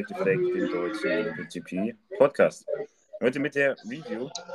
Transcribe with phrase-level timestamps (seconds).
[0.00, 2.66] Active Fake, dem deutschen GP Podcast.
[3.20, 4.50] Heute mit der Review zum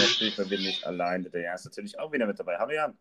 [0.00, 1.28] natürlich verbindlich allein.
[1.32, 2.56] Der Jan ist natürlich auch wieder mit dabei.
[2.56, 2.96] Hallo Jan.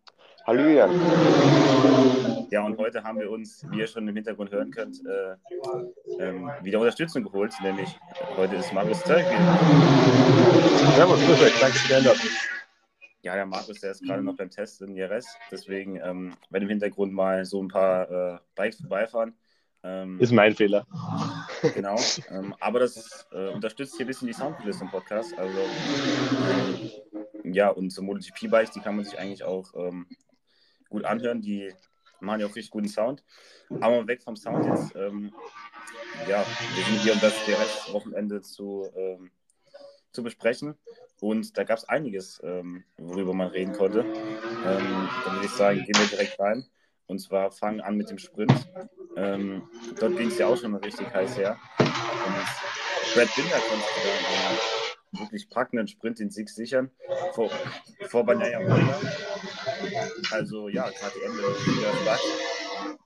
[0.47, 2.47] Hallo Jan.
[2.49, 5.35] Ja, und heute haben wir uns, wie ihr schon im Hintergrund hören könnt, äh,
[6.19, 7.53] ähm, wieder Unterstützung geholt.
[7.61, 7.95] Nämlich
[8.35, 9.59] heute ist Markus Zeug wieder.
[10.95, 11.59] Servus, grüß euch.
[11.59, 12.27] Danke für die Einladung.
[13.23, 15.27] Ja, der Markus, der ist gerade noch beim Test in IRS.
[15.51, 19.35] Deswegen, ähm, wenn im Hintergrund mal so ein paar äh, Bikes vorbeifahren.
[19.83, 20.87] Ähm, ist mein Fehler.
[21.75, 21.99] Genau.
[22.29, 25.37] Ähm, aber das äh, unterstützt hier ein bisschen die Soundkulisse im Podcast.
[25.37, 25.59] Also,
[27.43, 30.07] ähm, ja, und so MotoGP-Bikes, die kann man sich eigentlich auch ähm,
[30.89, 31.41] gut anhören.
[31.41, 31.71] Die
[32.19, 33.23] machen ja auch richtig guten Sound.
[33.79, 34.95] Aber weg vom Sound jetzt.
[34.95, 35.31] Ähm,
[36.27, 39.31] ja, wir sind hier, um das DRS-Wochenende zu, ähm,
[40.11, 40.75] zu besprechen.
[41.19, 43.99] Und da gab es einiges, ähm, worüber man reden konnte.
[43.99, 46.65] Ähm, dann würde ich sagen, gehen wir direkt rein.
[47.05, 48.71] Und zwar fangen an mit dem Sprint.
[49.17, 49.63] Ähm,
[49.99, 51.57] dort ging es ja auch schon richtig heiß her.
[51.79, 51.87] Und
[53.13, 54.09] Brad Binder konnte da
[54.49, 54.57] einen
[55.19, 56.89] wirklich packenden Sprint den Sieg sichern
[57.33, 57.51] vor,
[58.07, 59.01] vor Banaya Mola.
[60.31, 62.21] Also ja, KTM wieder stark,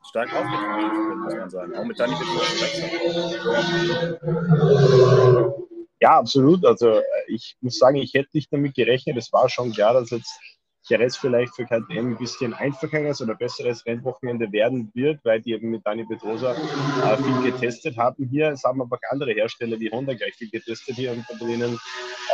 [0.08, 1.76] stark aufgetreten, muss man sagen.
[1.76, 2.46] Auch mit Dani Petrov.
[6.06, 6.64] Ja, absolut.
[6.64, 9.18] Also äh, ich muss sagen, ich hätte nicht damit gerechnet.
[9.18, 10.40] Es war schon klar, dass jetzt
[10.92, 15.72] Rest vielleicht für KTM ein bisschen einfacheres oder besseres Rennwochenende werden wird, weil die eben
[15.72, 18.50] mit Dani Pedrosa äh, viel getestet haben hier.
[18.50, 21.80] Es haben aber auch andere Hersteller wie Honda gleich viel getestet hier und bei denen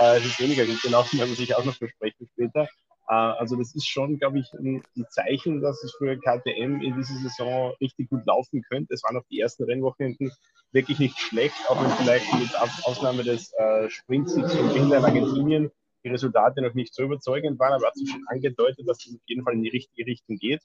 [0.02, 2.68] äh, ist es weniger gut gelaufen, werden wir sich auch noch besprechen später.
[3.12, 7.16] Äh, also das ist schon, glaube ich, ein, Zeichen, dass es für KTM in dieser
[7.16, 8.94] Saison richtig gut laufen könnte.
[8.94, 10.32] Es waren auch die ersten Rennwochenenden
[10.72, 12.50] wirklich nicht schlecht, auch wenn vielleicht mit
[12.86, 15.72] Ausnahme des äh, Sprintsiegs von Binder in Argentinien
[16.04, 19.22] die Resultate noch nicht so überzeugend waren, aber hat sich schon angedeutet, dass es auf
[19.26, 20.62] jeden Fall in die richtige Richtung geht.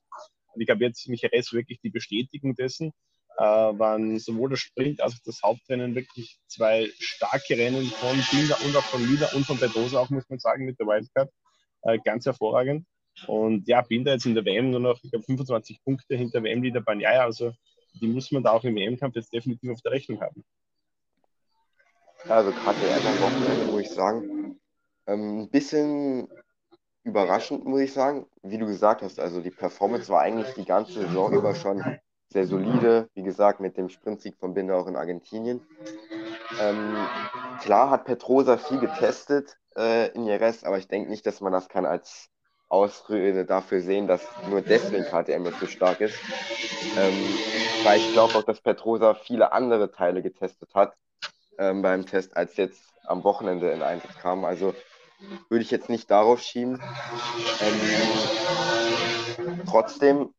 [0.54, 2.92] Und ich glaube, jetzt Michael wirklich die Bestätigung dessen,
[3.38, 8.56] äh, waren sowohl der Sprint als auch das Hauptrennen wirklich zwei starke Rennen von Binder
[8.64, 11.28] und auch von Lieder und von Pedrosa auch, muss man sagen, mit der Wildcard.
[11.82, 12.86] Äh, ganz hervorragend.
[13.26, 16.80] Und ja, Binder jetzt in der WM nur noch, ich glaube, 25 Punkte hinter WM-Leader
[16.80, 17.24] Banyaya.
[17.24, 17.52] Also
[18.00, 20.44] die muss man da auch im EM-Kampf jetzt definitiv auf der Rechnung haben.
[22.28, 24.58] Also gerade der am Wochenende, muss ich sagen,
[25.06, 26.28] ähm, ein bisschen
[27.04, 28.26] überraschend, muss ich sagen.
[28.42, 31.82] Wie du gesagt hast, also die Performance war eigentlich die ganze Saison über schon
[32.32, 33.08] sehr solide.
[33.14, 35.60] Wie gesagt, mit dem Sprintsieg von Binder auch in Argentinien.
[36.60, 36.96] Ähm,
[37.60, 41.68] klar hat Petrosa viel getestet äh, in Jerez, aber ich denke nicht, dass man das
[41.68, 42.28] kann als
[42.68, 46.18] Ausrede dafür sehen, dass nur deswegen KTM jetzt so stark ist.
[46.96, 47.38] Ähm,
[47.84, 50.94] weil ich glaube auch, dass Petrosa viele andere Teile getestet hat
[51.58, 54.44] ähm, beim Test, als jetzt am Wochenende in Einsatz kam.
[54.44, 54.74] Also
[55.48, 56.82] würde ich jetzt nicht darauf schieben.
[57.60, 58.28] Ähm,
[59.66, 60.34] trotzdem,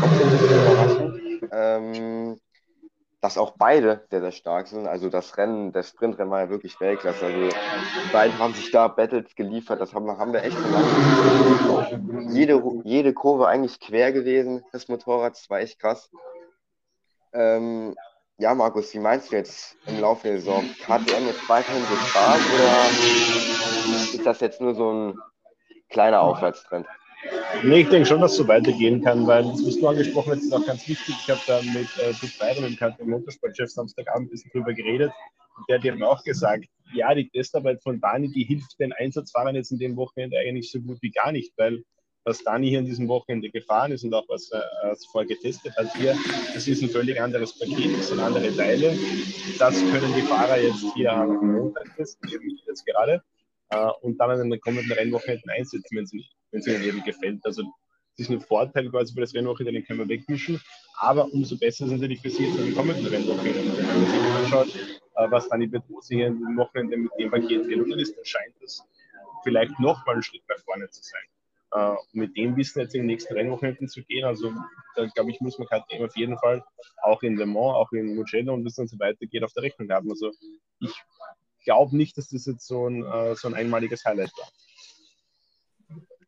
[0.00, 1.20] trotzdem ist es überraschend.
[3.26, 4.86] Dass auch beide sehr, sehr stark sind.
[4.86, 7.26] Also das Rennen, der Sprintrennen war ja wirklich Weltklasse.
[7.26, 9.80] Also die beiden haben sich da Battles geliefert.
[9.80, 12.30] Das haben, haben wir echt lange.
[12.32, 15.32] Jede, jede Kurve eigentlich quer gewesen, das Motorrad.
[15.32, 16.08] Das war echt krass.
[17.32, 17.96] Ähm,
[18.38, 20.62] ja, Markus, wie meinst du jetzt im Laufe der Saison?
[20.84, 22.90] KTM jetzt weiterhin so stark oder
[24.14, 25.18] ist das jetzt nur so ein
[25.88, 26.86] kleiner Aufwärtstrend?
[27.64, 30.42] Nee, ich denke schon, dass es so weitergehen kann, weil das, was du angesprochen hast,
[30.44, 31.14] ist auch ganz wichtig.
[31.20, 35.12] Ich habe da mit äh, Dick Byron, dem Motorsportchef, Samstagabend ein bisschen drüber geredet.
[35.56, 39.56] Und der hat eben auch gesagt, ja, die Testarbeit von Dani, die hilft den Einsatzfahrern
[39.56, 41.82] jetzt in dem Wochenende eigentlich so gut wie gar nicht, weil
[42.24, 45.76] was Dani hier in diesem Wochenende gefahren ist und auch was er äh, vorher getestet
[45.76, 46.16] hat hier,
[46.54, 48.98] das ist ein völlig anderes Paket, das sind andere Teile.
[49.58, 53.22] Das können die Fahrer jetzt hier am Montag testen, eben jetzt gerade,
[53.70, 57.04] äh, und dann in den kommenden Rennwochenenden einsetzen, wenn sie nicht wenn es ihnen eben
[57.04, 57.44] gefällt.
[57.44, 57.62] Also
[58.16, 60.60] das ist ein Vorteil quasi für das Rennwochenende, den können wir wegmischen.
[60.98, 63.76] Aber umso besser ist natürlich für Sie jetzt in den kommenden Rennwochenende.
[63.76, 64.74] Wenn man sich anschaut,
[65.16, 65.70] äh, was dann die
[66.08, 68.82] hier den Wochenende mit dem Paket gelungen ist, dann scheint das
[69.44, 71.22] vielleicht nochmal einen Schritt nach vorne zu sein.
[71.74, 74.24] Uh, mit dem Wissen jetzt in den nächsten Rennwochenenden zu gehen.
[74.24, 74.52] Also
[74.94, 76.64] da glaube ich, muss man KTM auf jeden Fall
[77.02, 79.90] auch in Le Mans, auch in Mugello und das dann so weitergeht auf der Rechnung
[79.90, 80.08] haben.
[80.08, 80.30] Also
[80.78, 80.94] ich
[81.64, 84.48] glaube nicht, dass das jetzt so ein, uh, so ein einmaliges Highlight war.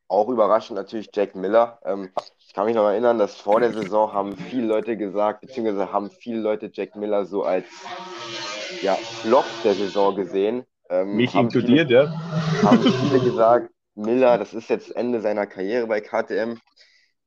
[0.08, 1.78] Auch überraschend natürlich Jack Miller.
[1.84, 5.92] Ähm, ich kann mich noch erinnern, dass vor der Saison haben viele Leute gesagt, beziehungsweise
[5.92, 7.66] haben viele Leute Jack Miller so als
[8.80, 10.64] ja, Flop der Saison gesehen.
[10.88, 12.10] Ähm, Mich inkludiert, ja.
[12.62, 16.58] Haben viele gesagt, Miller, das ist jetzt Ende seiner Karriere bei KTM.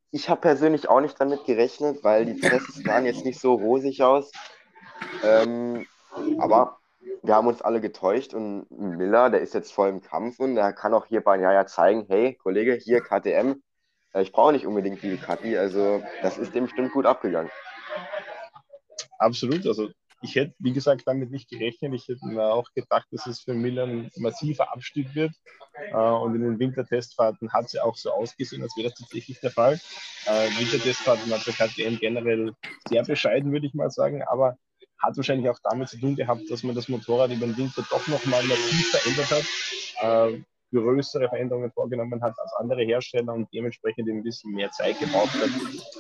[0.10, 4.02] Ich habe persönlich auch nicht damit gerechnet, weil die Tests sahen jetzt nicht so rosig
[4.02, 4.32] aus.
[5.24, 5.86] Ähm,
[6.40, 6.81] aber
[7.24, 10.74] wir haben uns alle getäuscht und Miller, der ist jetzt voll im Kampf und der
[10.74, 13.62] kann auch hier bei Jaja zeigen, hey, Kollege, hier KTM,
[14.14, 17.52] äh, ich brauche nicht unbedingt die Ducati, also das ist dem bestimmt gut abgegangen.
[19.20, 19.66] absolut.
[19.68, 19.90] Also
[20.22, 21.94] ich hätte, wie gesagt, damit nicht gerechnet.
[21.96, 25.32] Ich hätte mir auch gedacht, dass es für Miller ein massiver Abstieg wird.
[25.92, 29.40] Äh, und in den Wintertestfahrten hat es ja auch so ausgesehen, als wäre das tatsächlich
[29.40, 29.80] der Fall.
[30.26, 32.54] Äh, Wintertestfahrten hat der KTM generell
[32.88, 34.58] sehr bescheiden, würde ich mal sagen, aber
[35.02, 38.08] hat wahrscheinlich auch damit zu tun gehabt, dass man das Motorrad über den Winter doch
[38.08, 40.34] nochmal massiv verändert hat.
[40.34, 40.42] Äh,
[40.74, 45.50] größere Veränderungen vorgenommen hat als andere Hersteller und dementsprechend ein bisschen mehr Zeit gebraucht hat,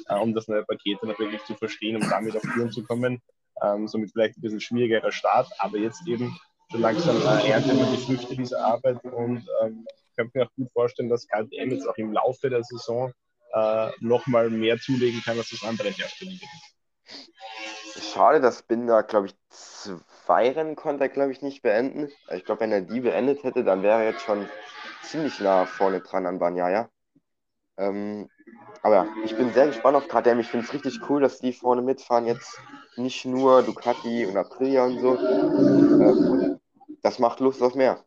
[0.07, 3.21] äh, um das neue Paket natürlich zu verstehen, um damit auf Touren zu kommen.
[3.61, 6.39] Ähm, somit vielleicht ein bisschen schwierigerer Start, aber jetzt eben
[6.71, 10.71] so langsam äh, erntet man die Früchte dieser Arbeit und ähm, könnte mir auch gut
[10.71, 13.11] vorstellen, dass KTM jetzt auch im Laufe der Saison
[13.53, 16.31] äh, nochmal mehr zulegen kann, als das andere Hersteller
[17.99, 22.09] Schade, dass Binder, glaube ich, zwei Rennen konnte er, glaube ich, nicht beenden.
[22.33, 24.47] Ich glaube, wenn er die beendet hätte, dann wäre er jetzt schon
[25.03, 26.89] ziemlich nah vorne dran an Banyaya.
[27.77, 28.29] Ähm,
[28.83, 30.39] aber ja, ich bin sehr gespannt auf KTM.
[30.39, 32.25] Ich finde es richtig cool, dass die vorne mitfahren.
[32.25, 32.59] Jetzt
[32.95, 35.17] nicht nur Ducati und Aprilia und so.
[35.17, 36.59] Ähm,
[37.01, 38.03] das macht Lust auf mehr.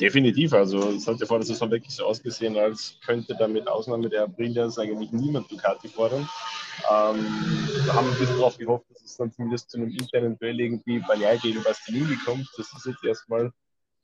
[0.00, 0.52] Definitiv.
[0.54, 4.08] Also es hat ja vor der Saison wirklich so ausgesehen, als könnte da mit Ausnahme
[4.08, 6.28] der Aprilia eigentlich niemand Ducati fordern.
[6.90, 7.26] Ähm,
[7.86, 10.58] da haben wir ein bisschen darauf gehofft, dass es dann zumindest zu einem internen Duell
[10.58, 12.48] irgendwie Bagnai gegen Bastianini kommt.
[12.56, 13.52] Das ist jetzt erstmal ein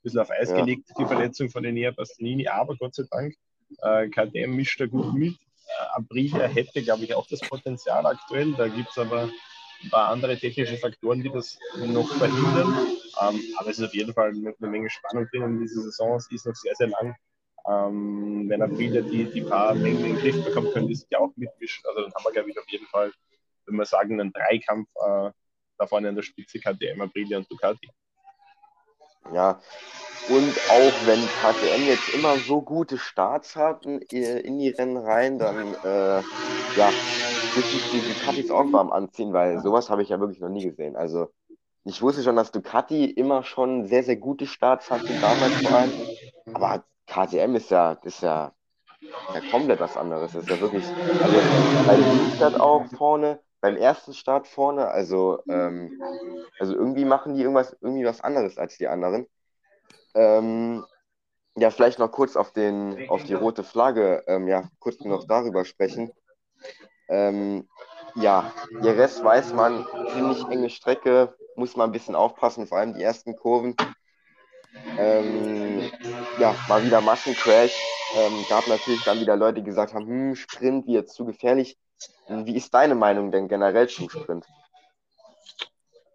[0.03, 0.57] bisschen auf Eis ja.
[0.57, 3.33] gelegt, die Verletzung von Enea Bastianini, aber Gott sei Dank,
[3.81, 5.33] äh, KTM mischt da gut mit.
[5.33, 8.53] Äh, Aprilia hätte, glaube ich, auch das Potenzial aktuell.
[8.53, 9.29] Da gibt es aber
[9.83, 11.57] ein paar andere technische Faktoren, die das
[11.87, 12.96] noch verhindern.
[13.21, 16.15] Ähm, aber es ist auf jeden Fall eine, eine Menge Spannung drin in dieser Saison.
[16.17, 17.15] Es ist noch sehr, sehr lang.
[17.67, 21.07] Ähm, wenn er wieder die, die paar Mengen in den Griff bekommt, können die sich
[21.09, 21.83] ja auch mitmischen.
[21.87, 23.11] Also dann haben wir, glaube ich, auf jeden Fall,
[23.65, 25.31] wenn wir sagen, einen Dreikampf äh,
[25.77, 27.89] da vorne an der Spitze KTM, Aprilia und Ducati.
[29.33, 29.61] Ja,
[30.29, 35.73] und auch wenn KTM jetzt immer so gute Starts hat in die Rennen rein, dann
[35.83, 36.21] äh,
[36.77, 36.91] ja,
[37.55, 40.63] muss ich die Ducatis auch warm anziehen, weil sowas habe ich ja wirklich noch nie
[40.63, 40.95] gesehen.
[40.95, 41.31] Also
[41.87, 45.93] ich wusste schon, dass Ducati immer schon sehr, sehr gute Starts hatte, damals vor allem.
[46.53, 48.53] Aber KTM ist ja, ist ja,
[49.33, 50.33] ja komplett was anderes.
[50.33, 50.85] Das ist ja wirklich,
[51.21, 51.41] also
[51.85, 55.99] bei Liebstadt auch vorne, beim ersten Start vorne, also, ähm,
[56.59, 59.27] also irgendwie machen die irgendwas, irgendwie was anderes als die anderen.
[60.13, 60.85] Ähm,
[61.55, 65.65] ja, vielleicht noch kurz auf, den, auf die rote Flagge, ähm, ja, kurz noch darüber
[65.65, 66.11] sprechen.
[67.09, 67.67] Ähm,
[68.15, 68.51] ja,
[68.81, 73.35] Jerez weiß man, ziemlich enge Strecke, muss man ein bisschen aufpassen, vor allem die ersten
[73.35, 73.75] Kurven.
[74.97, 75.91] Ähm,
[76.39, 77.75] ja, mal wieder Massencrash.
[78.15, 81.77] Ähm, gab natürlich dann wieder Leute, die gesagt haben, hm, Sprint wird zu gefährlich.
[82.29, 84.45] Wie ist deine Meinung denn generell zum Sprint?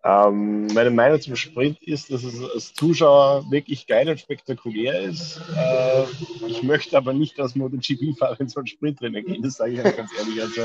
[0.05, 5.41] Ähm, meine Meinung zum Sprint ist, dass es als Zuschauer wirklich geil und spektakulär ist.
[5.57, 6.05] Äh,
[6.49, 10.11] ich möchte aber nicht als MotoGP-Fahrer in so ein Sprintrennen gehen, das sage ich ganz
[10.19, 10.43] ehrlich.
[10.43, 10.63] Also,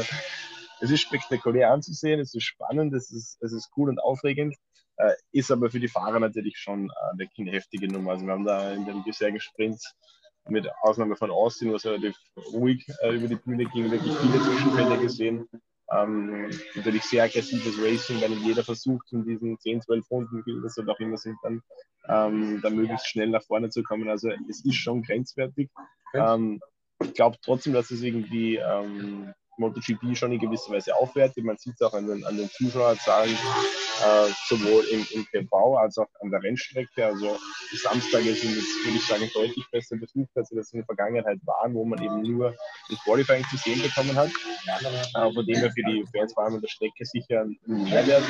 [0.79, 4.55] es ist spektakulär anzusehen, es ist spannend, es ist, es ist cool und aufregend.
[4.97, 8.11] Äh, ist aber für die Fahrer natürlich schon äh, eine heftige Nummer.
[8.11, 9.93] Also wir haben da in den bisherigen Sprints
[10.49, 12.15] mit Ausnahme von Austin, was relativ
[12.53, 15.47] ruhig äh, über die Bühne ging, wirklich viele Zwischenfälle gesehen.
[15.91, 20.75] Ähm, natürlich sehr aggressives Racing, weil jeder versucht, in diesen 10, 12 Runden, wie das
[20.77, 21.61] halt auch immer sind, dann,
[22.09, 24.09] ähm, dann möglichst schnell nach vorne zu kommen.
[24.09, 25.69] Also es ist schon grenzwertig.
[26.13, 26.59] Ähm,
[27.03, 31.43] ich glaube trotzdem, dass es irgendwie ähm, MotoGP schon in gewisser Weise aufwertet.
[31.43, 33.35] Man sieht es auch an den, an den Zuschauerzahlen,
[34.03, 37.05] äh, sowohl im, im TV als auch an der Rennstrecke.
[37.05, 37.37] Also
[37.71, 40.85] die Samstage sind jetzt, würde ich sagen, deutlich besser besucht, als sie das in der
[40.85, 42.55] Vergangenheit waren, wo man eben nur
[42.89, 44.29] das Qualifying zu sehen bekommen hat.
[44.29, 48.23] Äh, von dem her für die Fans vor allem an der Strecke sicher ein Mehrwert.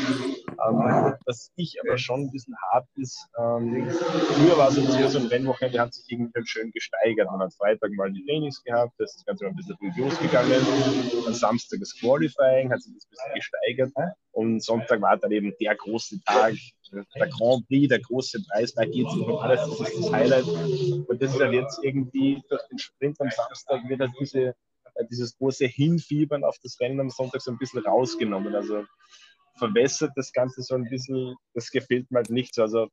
[0.47, 5.19] Ähm, was ich aber schon ein bisschen hart ist, ähm, früher war es jetzt so
[5.19, 7.29] ein Rennwochenende, hat sich irgendwie schön gesteigert.
[7.29, 11.27] Man hat Freitag mal die Trainings gehabt, das ist das Ganze mal ein bisschen losgegangen.
[11.27, 13.91] Am Samstag das Qualifying, hat sich das ein bisschen gesteigert.
[14.37, 16.53] Und Sonntag war dann eben der große Tag,
[16.91, 20.45] der Grand Prix, der große Preis, da geht es um alles, das ist das Highlight.
[20.45, 25.35] Und das ist halt jetzt irgendwie durch den Sprint am Samstag wird diese, äh, dieses
[25.39, 28.53] große Hinfiebern auf das Rennen am Sonntag so ein bisschen rausgenommen.
[28.53, 28.85] Also
[29.55, 32.61] verwässert das Ganze so ein bisschen, das gefällt mir halt nicht so.
[32.61, 32.89] Also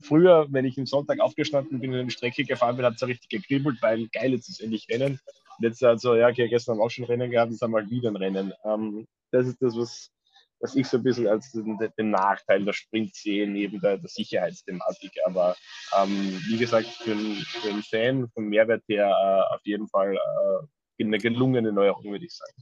[0.00, 3.00] früher, wenn ich am Sonntag aufgestanden bin und in die Strecke gefahren bin, hat es
[3.00, 5.18] so richtig gekribbelt, weil geil, jetzt ist endlich Rennen.
[5.58, 7.78] Und jetzt also, ja, okay, gestern haben wir auch schon Rennen gehabt, jetzt haben wir
[7.78, 8.52] halt wieder ein Rennen.
[8.64, 10.12] Ähm, das ist das, was,
[10.60, 14.08] was ich so ein bisschen als den, den Nachteil der Sprint sehe, neben der, der
[14.08, 15.12] Sicherheitsthematik.
[15.24, 15.56] Aber
[15.96, 21.18] ähm, wie gesagt, für, einen Fan vom Mehrwert her äh, auf jeden Fall äh, eine
[21.18, 22.54] gelungene Neuerung, würde ich sagen.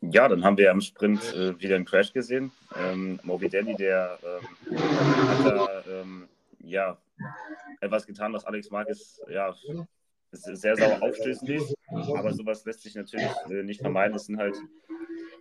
[0.00, 2.52] Ja, dann haben wir am Sprint äh, wieder einen Crash gesehen.
[2.76, 6.28] Ähm, Morbidelli, der ähm, hat da ähm,
[6.60, 6.96] ja,
[7.80, 9.52] etwas getan, was Alex Marquez ja,
[10.30, 11.74] sehr sauer aufstößen ließ.
[12.14, 14.14] Aber sowas lässt sich natürlich äh, nicht vermeiden.
[14.14, 14.56] Es sind halt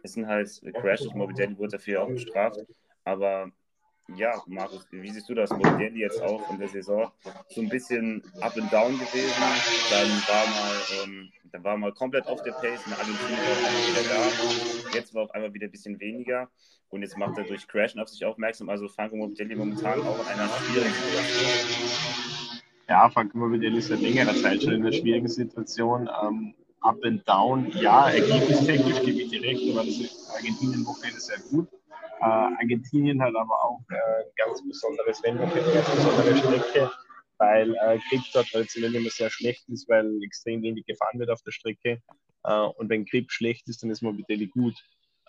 [0.03, 2.59] es sind halt Crashes, Morbidelli wurde dafür auch bestraft,
[3.03, 3.51] aber
[4.15, 5.49] ja, Markus, wie siehst du das?
[5.49, 7.11] Morbidelli jetzt auch in der Saison
[7.49, 9.33] so ein bisschen up and down gewesen.
[9.89, 14.89] Dann war mal, ähm, dann war mal komplett auf der Pace, in Argentinien war wieder
[14.89, 14.97] da.
[14.97, 16.49] Jetzt war auf einmal wieder ein bisschen weniger.
[16.89, 18.69] Und jetzt macht er durch Crashen auf sich aufmerksam.
[18.69, 21.89] Also Franco Morbidelli momentan auch in einer schwierigen Situation.
[22.87, 26.09] Ja, Franco Morbidelli ist seit längerer Zeit schon in einer schwierigen Situation.
[26.23, 26.55] Ähm,
[26.87, 31.67] up and down, ja, ergebnistechnisch gebe ich dir recht, aber das Argentinien-Wochenende sehr gut.
[32.19, 36.91] Äh, Argentinien hat aber auch äh, ein ganz besonderes Rennen, eine besondere Strecke,
[37.37, 41.41] weil äh, Grip dort traditionell immer sehr schlecht ist, weil extrem wenig gefahren wird auf
[41.43, 42.01] der Strecke.
[42.43, 44.75] Äh, und wenn Grip schlecht ist, dann ist Morbidelli gut.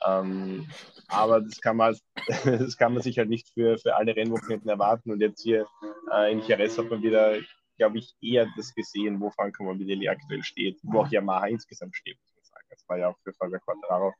[0.06, 0.68] Ähm,
[1.08, 1.96] aber das kann, man,
[2.44, 5.10] das kann man sich halt nicht für, für alle Rennwochenenden erwarten.
[5.10, 5.66] Und jetzt hier
[6.12, 7.36] äh, in Jerez hat man wieder,
[7.78, 12.18] glaube ich, eher das gesehen, wo Franco Morbidelli aktuell steht, wo auch Yamaha insgesamt steht,
[12.20, 12.66] muss man sagen.
[12.70, 14.12] Das war ja auch für Fabio Quattraro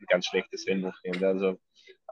[0.00, 1.26] ein ganz schlechtes Rennwochenende.
[1.26, 1.58] Also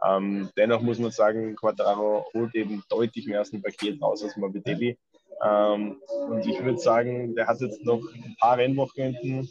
[0.05, 4.37] ähm, dennoch muss man sagen, Quattraro holt eben deutlich mehr aus dem Paket raus als
[4.37, 4.99] Morbidelli.
[5.43, 9.51] Ähm, und ich würde sagen, der hat jetzt noch ein paar Rennwochenenden.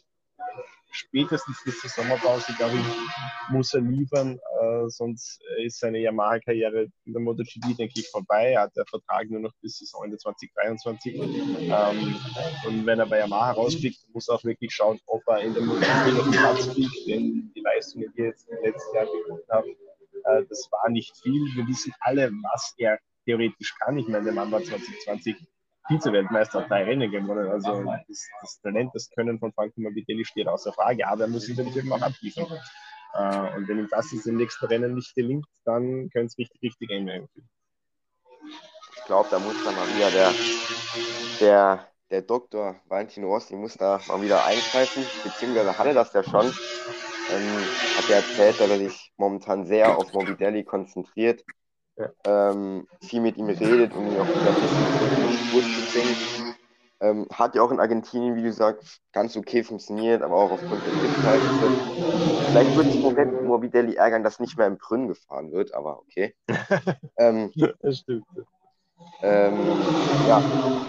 [0.92, 4.40] Spätestens bis zur Sommerpause, glaube ich, muss er liefern.
[4.60, 8.54] Äh, sonst ist seine Yamaha-Karriere in der MotoGP, denke ich, vorbei.
[8.54, 11.16] Er hat der Vertrag nur noch bis Saison Ende 2023.
[11.16, 12.16] Ähm,
[12.66, 15.64] und wenn er bei Yamaha rausfliegt, muss er auch wirklich schauen, ob er in der
[15.64, 17.08] MotoGP noch Platz kriegt.
[17.08, 21.16] Denn die Leistungen, die er jetzt im letzten Jahr geboten haben, äh, das war nicht
[21.22, 21.42] viel.
[21.56, 23.98] Wir wissen alle, was er theoretisch kann.
[23.98, 25.36] Ich meine, der Mann war 2020
[25.90, 27.50] Vize-Weltmeister, drei Rennen gewonnen.
[27.50, 31.44] Also das, das, Talent, das Können von Franco Morbidelli steht außer Frage, aber er muss
[31.44, 32.46] sich natürlich eben auch abliefern.
[33.16, 36.62] Äh, und wenn ihm das jetzt im nächsten Rennen nicht gelingt, dann könnte es richtig,
[36.62, 37.28] richtig eng werden.
[38.96, 40.34] Ich glaube, da muss dann mal wieder der,
[41.40, 46.54] der, der Doktor Valentin Rossi muss da mal wieder eingreifen, beziehungsweise hatte das ja schon
[47.32, 47.64] ähm,
[47.98, 51.44] hat er erzählt, dass er sich momentan sehr auf Morbidelli konzentriert,
[52.00, 52.52] ja.
[52.52, 56.56] ähm, viel mit ihm redet, um ihn auch die Spur zu bringen.
[57.02, 60.82] Ähm, hat ja auch in Argentinien, wie du sagst, ganz okay funktioniert, aber auch aufgrund
[60.86, 62.52] der Drittverhältnisse.
[62.52, 66.36] Vielleicht wird sich Moment Morbidelli ärgern, dass nicht mehr im Brünn gefahren wird, aber okay.
[67.18, 68.26] ähm, das stimmt.
[69.22, 69.58] Ähm,
[70.28, 70.42] ja,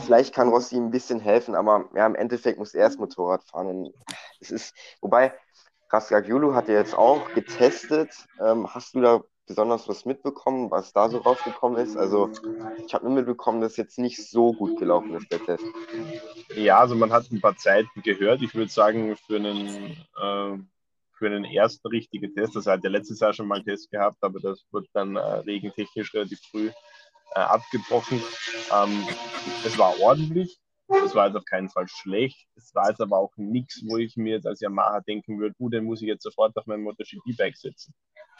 [0.04, 3.68] vielleicht kann Rossi ein bisschen helfen, aber ja, im Endeffekt muss er erst Motorrad fahren.
[3.68, 3.94] Und
[4.40, 5.32] es ist, wobei,
[5.90, 8.10] Raskagiulu hat er jetzt auch getestet.
[8.40, 11.96] Ähm, hast du da besonders was mitbekommen, was da so rausgekommen ist?
[11.96, 12.30] Also
[12.86, 15.64] ich habe nur mitbekommen, dass jetzt nicht so gut gelaufen ist, der Test.
[16.54, 18.42] Ja, also man hat ein paar Zeiten gehört.
[18.42, 20.56] Ich würde sagen, für einen, äh,
[21.18, 24.18] für einen ersten richtigen Test, das hat ja letztes Jahr schon mal einen Test gehabt,
[24.20, 26.68] aber das wird dann äh, regentechnisch relativ früh
[27.34, 28.22] äh, abgebrochen.
[28.72, 29.04] Ähm,
[29.66, 30.60] es war ordentlich.
[31.04, 32.46] Es war jetzt auf keinen Fall schlecht.
[32.54, 35.68] Es war jetzt aber auch nichts, wo ich mir jetzt als Yamaha denken würde, uh,
[35.68, 37.94] den muss ich jetzt sofort auf mein MotoGP-Bike setzen.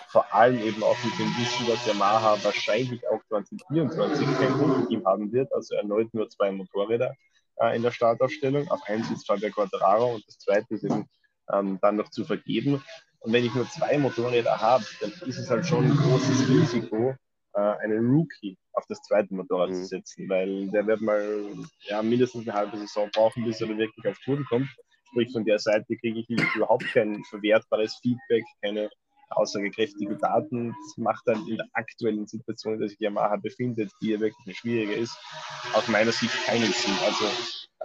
[0.09, 5.33] Vor allem eben auch mit dem Wissen, dass Yamaha wahrscheinlich auch 2024 kein Grundteam haben
[5.33, 7.15] wird, also erneut nur zwei Motorräder
[7.61, 8.69] äh, in der Startaufstellung.
[8.71, 11.09] Auf eins ist Fabio Quattraro und das zweite ist eben
[11.53, 12.83] ähm, dann noch zu vergeben.
[13.21, 17.15] Und wenn ich nur zwei Motorräder habe, dann ist es halt schon ein großes Risiko,
[17.55, 19.75] äh, einen Rookie auf das zweite Motorrad mhm.
[19.75, 24.07] zu setzen, weil der wird mal ja, mindestens eine halbe Saison brauchen, bis er wirklich
[24.07, 24.69] auf Touren kommt.
[25.09, 28.89] Sprich, von der Seite kriege ich überhaupt kein verwertbares Feedback, keine
[29.31, 30.75] aussagekräftige Daten.
[30.97, 34.55] Macht dann in der aktuellen Situation, in der sich Yamaha befindet, die ja wirklich eine
[34.55, 35.17] schwierige ist,
[35.75, 36.95] aus meiner Sicht keinen Sinn.
[37.05, 37.25] Also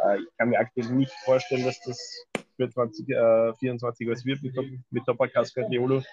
[0.03, 2.25] äh, ich kann mir aktuell nicht vorstellen, dass das
[2.55, 4.55] für 2024 äh, was wird mit,
[4.89, 6.03] mit Topacas Catriolo.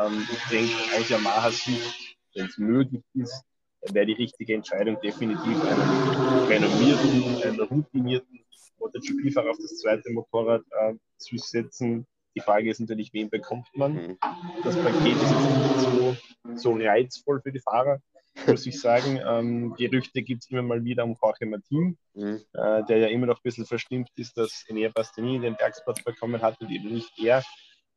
[0.00, 3.44] Ähm, ich denke, aus Yamahas Sicht wenn es möglich ist,
[3.92, 8.40] wäre die richtige Entscheidung definitiv einen renommierten, einen routinierten
[8.78, 12.06] MotoGP-Fahrer auf das zweite Motorrad äh, zu setzen.
[12.38, 13.94] Die Frage ist natürlich, wen bekommt man?
[13.94, 14.18] Mhm.
[14.62, 16.16] Das Paket ist jetzt nicht so,
[16.54, 18.00] so reizvoll für die Fahrer,
[18.46, 19.18] muss ich sagen.
[19.26, 22.40] Ähm, Gerüchte gibt es immer mal wieder um Jorge Martin, mhm.
[22.52, 26.40] äh, der ja immer noch ein bisschen verstimmt ist, dass Enea Bastianini den Bergsplatz bekommen
[26.40, 27.42] hat und eben nicht er.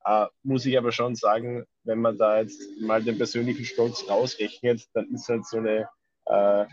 [0.06, 4.88] Äh, muss ich aber schon sagen, wenn man da jetzt mal den persönlichen Stolz rausrechnet,
[4.96, 5.88] dann ist halt so eine
[6.26, 6.66] äh,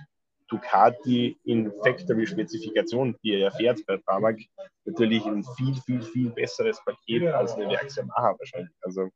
[0.49, 4.39] Ducati in Factory-Spezifikation, die er ja fährt bei Pramac,
[4.85, 8.75] natürlich ein viel, viel, viel besseres Paket als eine Werks Yamaha wahrscheinlich.
[8.81, 9.11] Also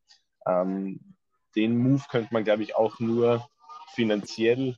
[0.46, 1.00] ähm,
[1.56, 3.46] den Move könnte man, glaube ich, auch nur
[3.94, 4.76] finanziell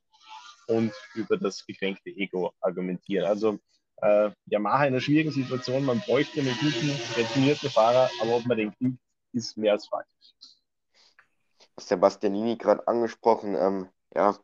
[0.68, 3.26] und über das gekränkte Ego argumentieren.
[3.26, 3.58] Also
[3.96, 8.56] äh, Yamaha in einer schwierigen Situation, man bräuchte einen guten, retournierten Fahrer, aber ob man
[8.56, 8.98] den kriegt,
[9.32, 10.34] ist mehr als fraglich.
[11.76, 14.36] Was der Bastianini gerade angesprochen, ähm, ja,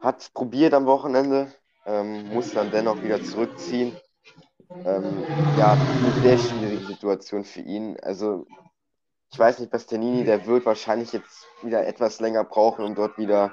[0.00, 1.52] hat es probiert am Wochenende,
[1.86, 3.96] ähm, muss dann dennoch wieder zurückziehen.
[4.84, 5.24] Ähm,
[5.56, 7.98] ja, eine sehr schwierige Situation für ihn.
[8.00, 8.46] Also
[9.32, 13.52] ich weiß nicht, Bastianini, der wird wahrscheinlich jetzt wieder etwas länger brauchen, um dort wieder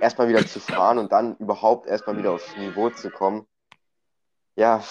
[0.00, 3.46] erstmal wieder zu fahren und dann überhaupt erstmal wieder aufs Niveau zu kommen.
[4.54, 4.82] Ja,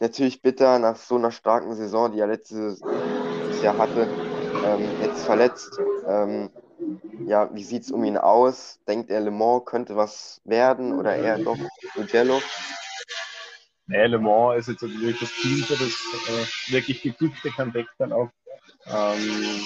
[0.00, 2.80] natürlich bitter nach so einer starken Saison, die er letztes
[3.62, 4.08] Jahr hatte,
[4.64, 5.78] ähm, jetzt verletzt.
[6.06, 6.50] Ähm,
[7.26, 8.80] ja, wie sieht es um ihn aus?
[8.86, 11.58] Denkt er, Le Mans könnte was werden oder eher doch
[11.96, 12.40] Mugello?
[13.86, 18.28] Nee, Le Mans ist jetzt natürlich das Team das äh, wirklich geglückte Comeback dann auch.
[18.86, 19.64] Ähm,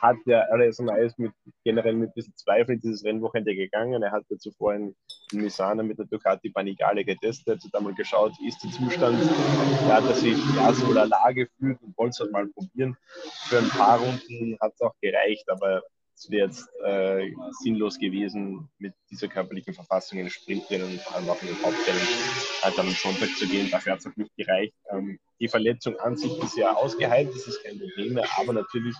[0.00, 1.32] hat ja alles und alles mit,
[1.64, 4.02] generell mit ein bisschen Zweifel dieses Rennwochenende gegangen.
[4.02, 4.94] Er hatte zuvor in,
[5.32, 9.18] Misano mit der Ducati Panigale getestet, hat einmal geschaut, wie ist der Zustand.
[9.88, 12.96] Er hat sich ja so Lage gefühlt und wollte es halt mal probieren.
[13.48, 15.82] Für ein paar Runden hat es auch gereicht, aber
[16.16, 17.30] es wäre jetzt äh,
[17.62, 21.62] sinnlos gewesen, mit dieser körperlichen Verfassung in den Sprintrennen und vor allem auch in den
[21.62, 22.00] Hauptrennen
[22.62, 23.70] halt am Sonntag zu gehen.
[23.70, 24.74] Dafür hat es auch nicht gereicht.
[24.90, 28.96] Ähm, die Verletzung an sich ist ja ausgeheilt, das ist kein Problem mehr, aber natürlich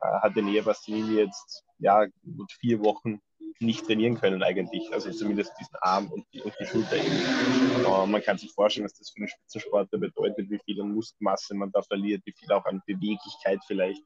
[0.00, 3.20] äh, hat Enea Bastianini jetzt ja gut vier Wochen
[3.58, 4.92] nicht trainieren können eigentlich.
[4.92, 7.84] Also zumindest diesen Arm und die, und die Schulter eben.
[7.84, 11.54] Uh, man kann sich vorstellen, was das für einen Spitzensportler bedeutet, wie viel an Muskelmasse
[11.54, 14.02] man da verliert, wie viel auch an Beweglichkeit vielleicht.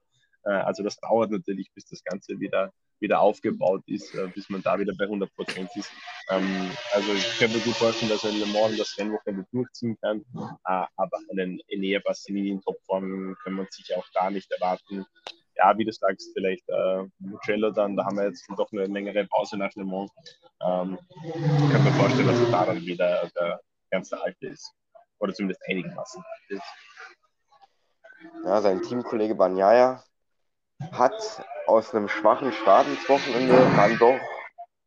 [0.46, 2.70] Uh, also das dauert natürlich, bis das Ganze wieder,
[3.00, 5.90] wieder aufgebaut ist, uh, bis man da wieder bei 100 Prozent ist.
[6.30, 9.96] Ähm, also ich kann mir gut vorstellen, dass er in Le Mans das Rennwochenende durchziehen
[10.00, 10.24] kann,
[10.62, 15.04] aber einen Enea Bastianini in Topform können wir sich auch da nicht erwarten
[15.56, 19.26] ja, wie du sagst, vielleicht äh, Mugello dann, da haben wir jetzt doch eine längere
[19.26, 20.10] Pause nach Le Mans.
[20.62, 23.60] Ähm, ich kann mir vorstellen, dass er da dann wieder der
[23.90, 24.72] ganze Alte ist.
[25.18, 26.62] Oder zumindest einigermaßen ist.
[28.44, 30.02] Ja, sein Teamkollege Banyaya
[30.92, 34.18] hat aus einem schwachen Start ins Wochenende dann doch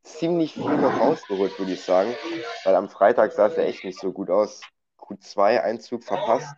[0.03, 2.15] ziemlich viel noch rausgeholt, würde ich sagen.
[2.63, 4.61] Weil am Freitag sah es ja echt nicht so gut aus.
[4.99, 6.55] Q2-Einzug verpasst.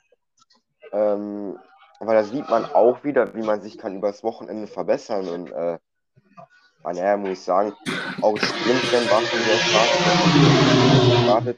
[0.91, 1.57] Ähm,
[1.99, 5.27] aber da sieht man auch wieder, wie man sich kann übers Wochenende verbessern.
[5.27, 5.77] Und äh,
[6.83, 7.73] naja, muss ich sagen,
[8.21, 11.55] auch Sprintrennen war schon sehr stark.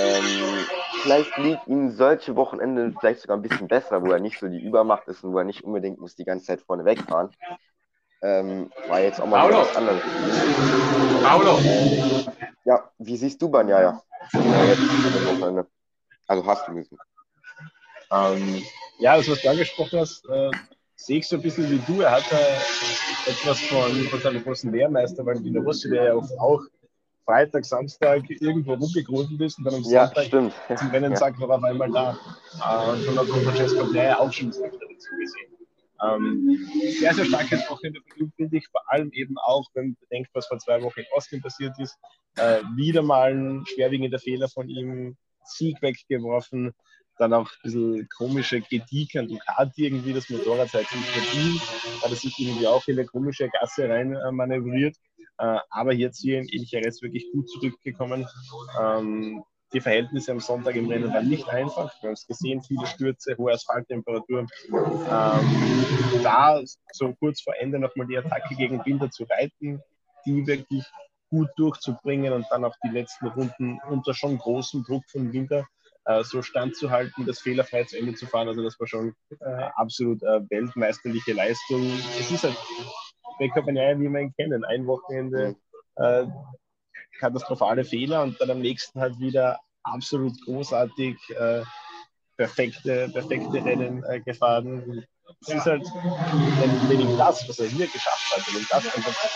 [0.00, 0.64] Ähm,
[1.02, 4.60] vielleicht liegt ihm solche Wochenende vielleicht sogar ein bisschen besser, wo er nicht so die
[4.60, 7.30] Übermacht ist und wo er nicht unbedingt muss die ganze Zeit vorne wegfahren.
[8.22, 9.58] Ähm, war jetzt auch mal Paulo.
[9.58, 10.02] was anderes.
[11.22, 11.58] Paulo.
[12.64, 14.02] Ja, wie siehst du Banjaya?
[16.26, 16.98] Also hast du müssen.
[18.10, 18.62] Ähm,
[18.98, 20.50] ja, das, was du angesprochen hast, äh,
[20.96, 22.00] sehe ich so ein bisschen wie du.
[22.00, 26.38] Er hat äh, etwas von, von seinem großen Lehrmeister, weil die Rossi, der ja oft
[26.38, 26.62] auch
[27.24, 30.54] Freitag, Samstag irgendwo rumgegrudelt ist und dann am ja, Sonntag stimmt.
[30.76, 31.20] zum Rennen ja.
[31.20, 32.18] war auf einmal da.
[32.58, 35.50] Äh, und schon hat Francesco ja auch schon dazu gesehen.
[36.02, 36.58] Ähm,
[36.98, 38.66] sehr, sehr starkes Wochenende von ihm, finde ich.
[38.68, 41.98] Vor allem eben auch, wenn man bedenkt, was vor zwei Wochen in Austin passiert ist.
[42.36, 46.72] Äh, wieder mal ein schwerwiegender Fehler von ihm, Sieg weggeworfen
[47.20, 51.60] dann auch ein bisschen komische Kritik an Ducati irgendwie, das Motorrad seit nicht verdient,
[52.02, 54.96] hat er sich irgendwie auch in eine komische Gasse rein äh, manövriert.
[55.40, 58.28] Äh, aber jetzt hier in Jerez wirklich gut zurückgekommen.
[58.78, 61.94] Ähm, die Verhältnisse am Sonntag im Rennen waren nicht einfach.
[62.02, 64.46] Wir haben es gesehen, viele Stürze, hohe Asphalttemperatur.
[64.68, 66.60] Ähm, da
[66.92, 69.80] so kurz vor Ende nochmal die Attacke gegen Winter zu reiten,
[70.26, 70.84] die wirklich
[71.30, 75.66] gut durchzubringen und dann auch die letzten Runden unter schon großem Druck von Winter
[76.04, 78.48] äh, so standzuhalten, das fehlerfrei zu Ende zu fahren.
[78.48, 81.90] Also das war schon äh, absolut äh, weltmeisterliche Leistung.
[82.18, 82.56] Es ist halt
[83.40, 84.64] Becker Banaya, wie wir ihn kennen.
[84.66, 85.56] Ein Wochenende
[85.96, 86.26] äh,
[87.18, 91.62] katastrophale Fehler und dann am nächsten halt wieder absolut großartig äh,
[92.36, 95.04] perfekte, perfekte Rennen äh, gefahren.
[95.40, 98.94] Es ist halt, wenn, wenn ihm das, was er hier geschafft hat, wenn ihm das
[98.94, 99.30] einfach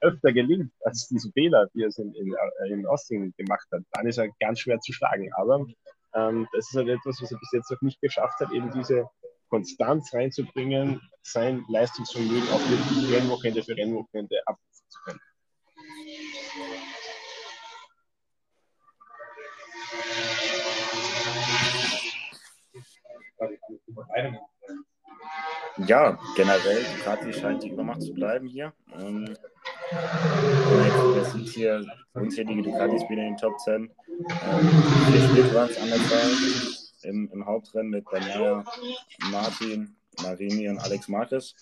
[0.00, 4.06] öfter gelingt als diese Fehler, die er in, in, äh, in Austin gemacht hat, dann
[4.08, 5.30] ist er ganz schwer zu schlagen.
[5.36, 5.64] Aber
[6.14, 9.06] ähm, das ist halt etwas, was er bis jetzt noch nicht geschafft hat, eben diese
[9.52, 15.20] Konstanz reinzubringen, sein Leistungsvermögen auch wirklich Rennwochenende für Rennwochenende abrufen zu können.
[25.86, 28.72] Ja, generell, Ducati scheint die Übermacht zu bleiben hier.
[28.94, 29.36] Ähm,
[31.14, 31.84] wir sind hier
[32.14, 33.82] unzählige Ducatis wieder in den Top 10.
[33.82, 33.90] Ähm,
[35.34, 35.90] vier es an
[37.04, 38.64] im, im Hauptrennen mit Daniela,
[39.30, 41.54] Martin, Marini und Alex Marquez.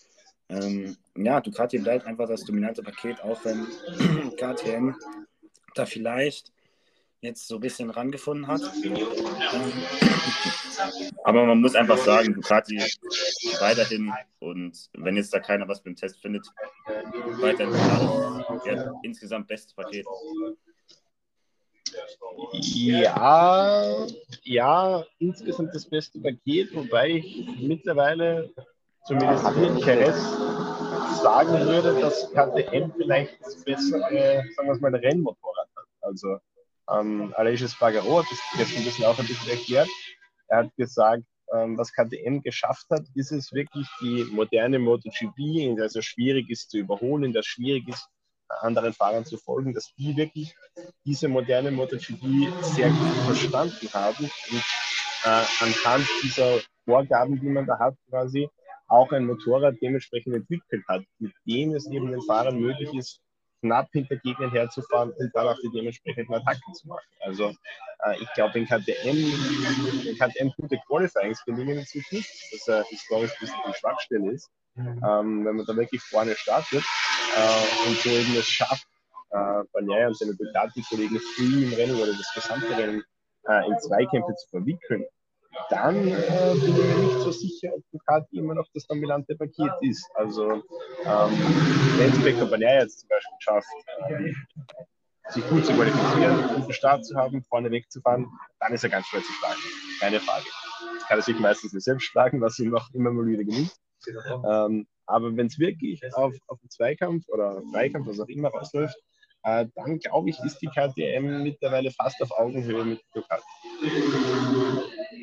[0.49, 3.67] Ähm, ja, Ducati bleibt einfach das dominante Paket, auch wenn
[4.37, 4.95] KTM
[5.75, 6.53] da vielleicht
[7.21, 8.63] jetzt so ein bisschen rangefunden hat.
[11.25, 12.83] Aber man muss einfach sagen, Ducati
[13.61, 16.47] weiterhin und wenn jetzt da keiner was beim Test findet,
[17.41, 17.75] weiterhin
[18.65, 20.07] ja, insgesamt bestes Paket.
[22.53, 24.07] Ja,
[24.43, 28.51] ja, insgesamt das beste Paket, wobei ich mittlerweile
[29.07, 30.17] zumindest hier Perez
[31.23, 35.87] sagen würde, dass KTM vielleicht das bessere, sagen wir mal, Rennmotorrad hat.
[36.01, 36.39] Also
[36.91, 39.89] ähm, Aleix Spargaro hat das gestern ein bisschen auch ein bisschen erklärt.
[40.49, 45.77] Er hat gesagt, ähm, was KTM geschafft hat, ist es wirklich die moderne MotoGP, in
[45.77, 48.09] der es schwierig ist zu überholen, in der es schwierig ist,
[48.61, 50.55] anderen Fahrern zu folgen, dass die wirklich
[51.05, 54.65] diese moderne MotoGP sehr gut verstanden haben und
[55.25, 58.49] äh, anhand dieser Vorgaben, die man da hat, quasi
[58.89, 63.21] auch ein Motorrad dementsprechend entwickelt hat, mit dem es eben den Fahrern möglich ist,
[63.61, 67.07] knapp hinter Gegnern herzufahren und dann auch die dementsprechenden Attacken zu machen.
[67.21, 67.55] Also
[68.05, 73.61] äh, ich glaube, wenn KTM, wenn KTM gute Qualifying-Bedingungen zufügt, dass er historisch ein bisschen
[73.69, 76.85] die Schwachstelle ist, ähm, wenn man da wirklich vorne startet
[77.37, 78.87] äh, und so eben es schafft,
[79.31, 83.03] äh, Bagnaia und seine Ducati-Kollegen früh im Rennen oder das gesamte Rennen
[83.49, 85.05] äh, in Zweikämpfe zu verwickeln,
[85.69, 89.73] dann äh, bin ich mir nicht so sicher, ob Ducati immer noch das dominante Paket
[89.81, 90.09] ist.
[90.15, 90.63] Also ähm,
[91.99, 93.69] wenn es Becker Bagnaia jetzt zum Beispiel schafft,
[94.09, 94.33] äh,
[95.31, 98.27] sich gut zu qualifizieren, einen guten Start zu haben, vorne wegzufahren,
[98.59, 99.61] dann ist er ganz schwer zu schlagen.
[100.01, 100.47] Keine Frage.
[101.07, 103.73] Kann er sich meistens nicht selbst schlagen, was ihm auch immer mal wieder gelingt.
[104.49, 108.97] Ähm, aber wenn es wirklich auf, auf den Zweikampf oder Freikampf, was auch immer, rausläuft,
[109.43, 113.43] äh, dann glaube ich, ist die KTM mittlerweile fast auf Augenhöhe mit Ducati.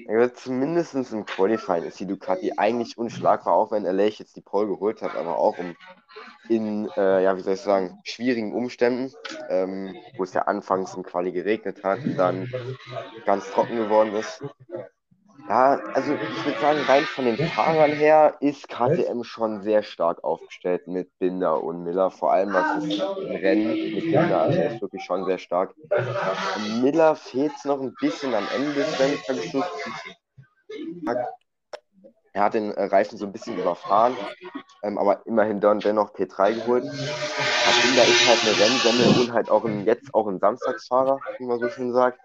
[0.10, 4.68] Ja, zumindest im Qualifying ist die Ducati eigentlich unschlagbar, auch wenn Alech jetzt die Pole
[4.68, 5.76] geholt hat, aber auch um,
[6.50, 9.14] in, äh, ja, wie soll ich sagen, schwierigen Umständen,
[9.50, 12.52] ähm, wo es ja anfangs im Quali geregnet hat, dann
[13.26, 14.42] ganz trocken geworden ist.
[15.50, 20.24] Ja, also ich würde sagen, rein von den Fahrern her ist KTM schon sehr stark
[20.24, 24.82] aufgestellt mit Binder und Miller, vor allem was das Rennen mit Binder, also er ist
[24.82, 25.74] wirklich schon sehr stark.
[26.82, 29.22] Miller fehlt es noch ein bisschen am Ende des Rennens,
[32.34, 34.16] er hat den Reifen so ein bisschen überfahren,
[34.84, 36.84] ähm, aber immerhin dann dennoch P3 geholt.
[37.82, 41.60] Binder ist halt eine Rennsemmel und halt auch ein, jetzt auch ein Samstagsfahrer, wie man
[41.60, 42.20] so schön sagt.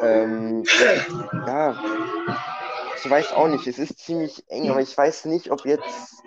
[0.00, 0.64] Ähm,
[1.46, 1.76] ja,
[3.04, 3.66] ich weiß auch nicht.
[3.66, 6.22] Es ist ziemlich eng, aber ich weiß nicht, ob jetzt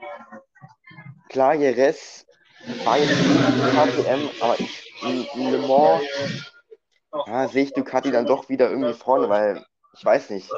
[1.30, 2.26] klar, Jerez
[2.84, 4.94] war KTM, aber ich,
[5.36, 6.04] Le Mans
[7.28, 9.66] ja, sehe ich Ducati dann doch wieder irgendwie vorne, weil
[9.98, 10.50] ich weiß nicht.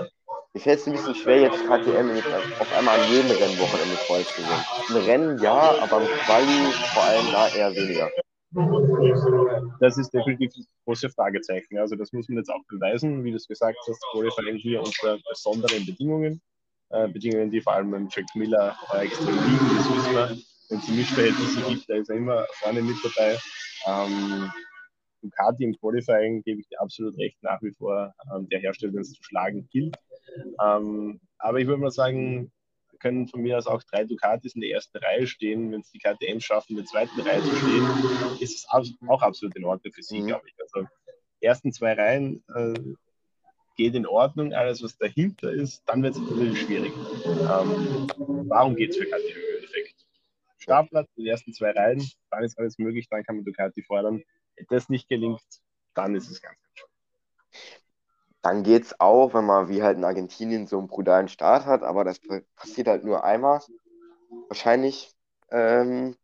[0.53, 2.27] Mir fällt es ein bisschen schwer, jetzt KTM jetzt
[2.59, 4.65] auf einmal an jedem Rennwochenende voll zu sehen.
[4.89, 8.11] Ein Rennen ja, aber im Quali vor allem da eher weniger.
[9.79, 11.77] Das ist definitiv das große Fragezeichen.
[11.77, 15.17] Also das muss man jetzt auch beweisen, wie du es gesagt hast, Qualifying hier unter
[15.29, 16.41] besonderen Bedingungen.
[16.89, 20.37] Äh, Bedingungen, die vor allem beim Jack Miller äh, extrem liegen, das wissen wir.
[20.69, 23.37] Wenn es Mischverhältnisse gibt, da ist er immer vorne mit dabei.
[23.85, 24.51] Ähm,
[25.21, 29.01] Ducati im Qualifying gebe ich dir absolut recht, nach wie vor ähm, der Hersteller, den
[29.01, 29.95] es zu schlagen gilt.
[30.63, 32.51] Ähm, aber ich würde mal sagen,
[33.03, 35.71] können von mir aus auch drei Ducatis in der ersten Reihe stehen.
[35.71, 38.67] Wenn es die KTM schaffen, in der zweiten Reihe zu stehen, ist es
[39.07, 40.27] auch absolut in Ordnung für sie, mhm.
[40.27, 40.55] glaube ich.
[40.59, 40.87] Also
[41.41, 42.73] ersten zwei Reihen äh,
[43.75, 44.53] geht in Ordnung.
[44.53, 46.93] Alles, was dahinter ist, dann wird es natürlich schwierig.
[47.25, 48.07] Ähm,
[48.47, 50.05] warum geht es für KTM im Endeffekt?
[50.57, 54.23] Startplatz, die ersten zwei Reihen, dann ist alles möglich, dann kann man Ducati fordern.
[54.55, 55.41] Wenn das nicht gelingt,
[55.93, 56.92] dann ist es ganz, ganz schön
[58.43, 61.81] dann geht es auch, wenn man wie halt in Argentinien so einen brutalen Start hat,
[61.81, 62.19] aber das
[62.57, 63.61] passiert halt nur einmal.
[64.49, 65.13] Wahrscheinlich.
[65.49, 66.17] Ähm,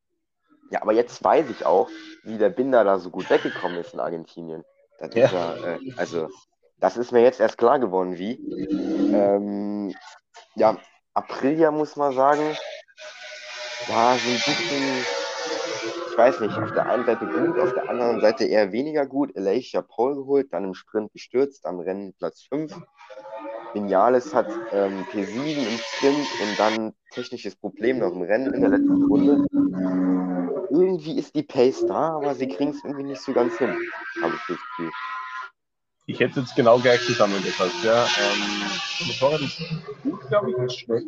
[0.69, 1.89] ja, aber jetzt weiß ich auch,
[2.23, 4.65] wie der Binder da so gut weggekommen ist in Argentinien.
[4.99, 5.31] Das ja.
[5.31, 6.27] ja äh, also,
[6.79, 8.33] das ist mir jetzt erst klar geworden, wie.
[9.13, 9.95] Ähm,
[10.55, 10.77] ja,
[11.13, 12.57] Aprilia muss man sagen,
[13.87, 15.05] ja, so ein bisschen
[16.19, 19.33] weiß nicht, auf der einen Seite gut, auf der anderen Seite eher weniger gut.
[19.37, 22.75] Elijah Paul geholt, dann im Sprint gestürzt, am Rennen Platz 5.
[23.73, 28.71] Vinales hat ähm, P7 im Sprint und dann technisches Problem noch im Rennen in der
[28.71, 29.47] letzten Runde.
[30.69, 33.69] Irgendwie ist die Pace da, aber sie kriegen es irgendwie nicht so ganz hin,
[34.21, 34.91] habe ich das Gefühl.
[36.05, 37.83] Ich hätte jetzt genau gleich zusammengefasst.
[37.83, 38.03] Ja.
[38.03, 39.61] Ähm, Motorrad ist
[40.03, 41.05] gut, glaube ich, ist schnell.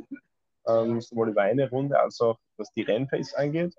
[0.67, 3.75] Ähm, sowohl über eine Runde als auch was die Rennpace angeht.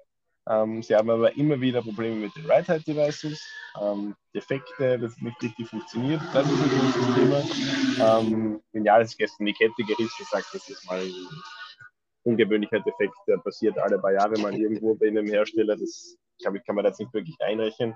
[0.48, 3.40] Ähm, sie haben aber immer wieder Probleme mit den Right-Height-Devices,
[3.80, 6.20] ähm, Defekte, das nicht richtig funktioniert.
[6.32, 8.18] Das ist ein großes Thema.
[8.18, 11.12] Ähm, genial ist gestern die Kette gerissen, sagt, das ist mal ein
[12.24, 15.76] ungewöhnlicher Defekt, der passiert alle paar Jahre mal irgendwo bei einem Hersteller.
[15.76, 17.94] Das glaube ich, kann man jetzt nicht wirklich einrechnen.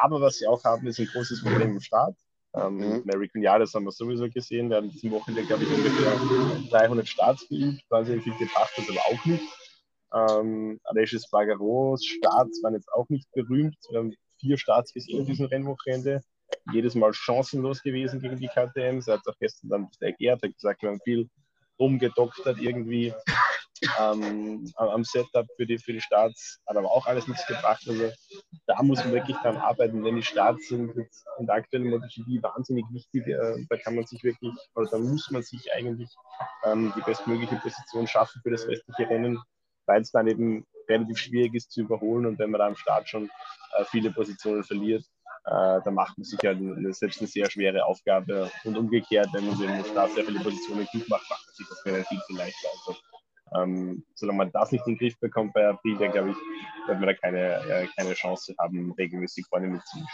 [0.00, 2.14] Aber was sie auch haben, ist ein großes Problem im Start.
[2.54, 3.02] Ähm, mhm.
[3.04, 4.68] Mary Cunales haben wir sowieso gesehen.
[4.68, 6.16] Der hat in diesem Wochenende, glaube ich, ungefähr
[6.70, 9.44] 300 Starts geübt, quasi in viel gebracht, das aber auch nicht.
[10.14, 13.76] Ähm, Alexis Bagaros Starts waren jetzt auch nicht berühmt.
[13.90, 16.20] Wir haben vier Starts gesehen in diesem Rennwochenende.
[16.72, 19.00] Jedes Mal chancenlos gewesen gegen die KTM.
[19.00, 21.28] Sie hat auch gestern dann erklärt, hat gesagt, wir haben viel
[21.78, 23.12] rumgedoktert irgendwie.
[24.00, 27.84] ähm, am Setup für die, für die Starts, hat aber auch alles nichts gebracht.
[27.86, 28.10] Also
[28.66, 30.96] da muss man wirklich dran arbeiten, denn die Starts sind
[31.38, 33.26] in der aktuellen MotoGP wahnsinnig wichtig.
[33.26, 36.08] Äh, da kann man sich wirklich, oder da muss man sich eigentlich
[36.64, 39.38] ähm, die bestmögliche Position schaffen für das restliche Rennen,
[39.86, 43.08] weil es dann eben relativ schwierig ist zu überholen und wenn man da am Start
[43.08, 43.30] schon
[43.76, 45.04] äh, viele Positionen verliert,
[45.46, 49.46] äh, da macht man sich halt eine, selbst eine sehr schwere Aufgabe und umgekehrt, wenn
[49.46, 52.68] man im Start sehr viele Positionen gut macht, macht man sich das relativ viel leichter.
[52.86, 52.96] Also
[53.54, 56.36] ähm, solange man das nicht in den Griff bekommt bei April, dann glaube ich,
[56.88, 60.08] wird man da keine, äh, keine Chance haben, regelmäßig vorne mitzunehmen.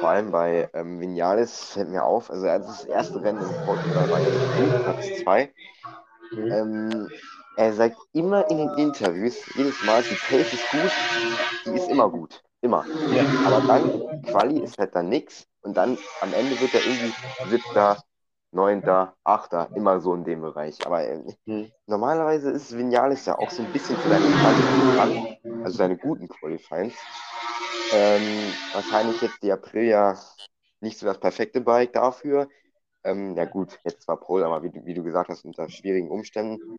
[0.00, 4.10] Vor allem bei ähm, Vinales fällt mir auf, also als das erste Rennen in Portugal
[4.10, 5.52] war ja Platz 2.
[6.32, 6.52] Mhm.
[6.52, 7.08] Ähm,
[7.56, 10.92] er sagt immer in den Interviews, jedes Mal, die Pace ist gut,
[11.64, 12.42] die ist immer gut.
[12.60, 12.86] Immer.
[13.10, 13.24] Ja.
[13.44, 13.92] Aber dann,
[14.24, 17.14] Quali ist halt dann nix und dann am Ende wird er irgendwie
[17.48, 18.02] siebter,
[18.52, 20.86] Neunter, Achter, immer so in dem Bereich.
[20.86, 21.70] Aber äh, hm.
[21.86, 26.94] normalerweise ist Vinales ja auch so ein bisschen für seine Qualifying also seine guten Qualifyings.
[27.92, 30.18] Ähm, wahrscheinlich jetzt die April ja
[30.80, 32.48] nicht so das perfekte Bike dafür.
[33.04, 36.76] Ähm, ja gut, jetzt zwar Pole, aber wie, wie, du gesagt hast, unter schwierigen Umständen.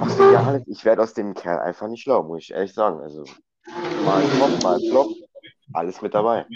[0.00, 3.00] Ach, Vinales, ich werde aus dem Kerl einfach nicht schlau, muss ich ehrlich sagen.
[3.00, 3.24] Also
[4.04, 5.12] mal Flop, mal Flop,
[5.72, 6.46] alles mit dabei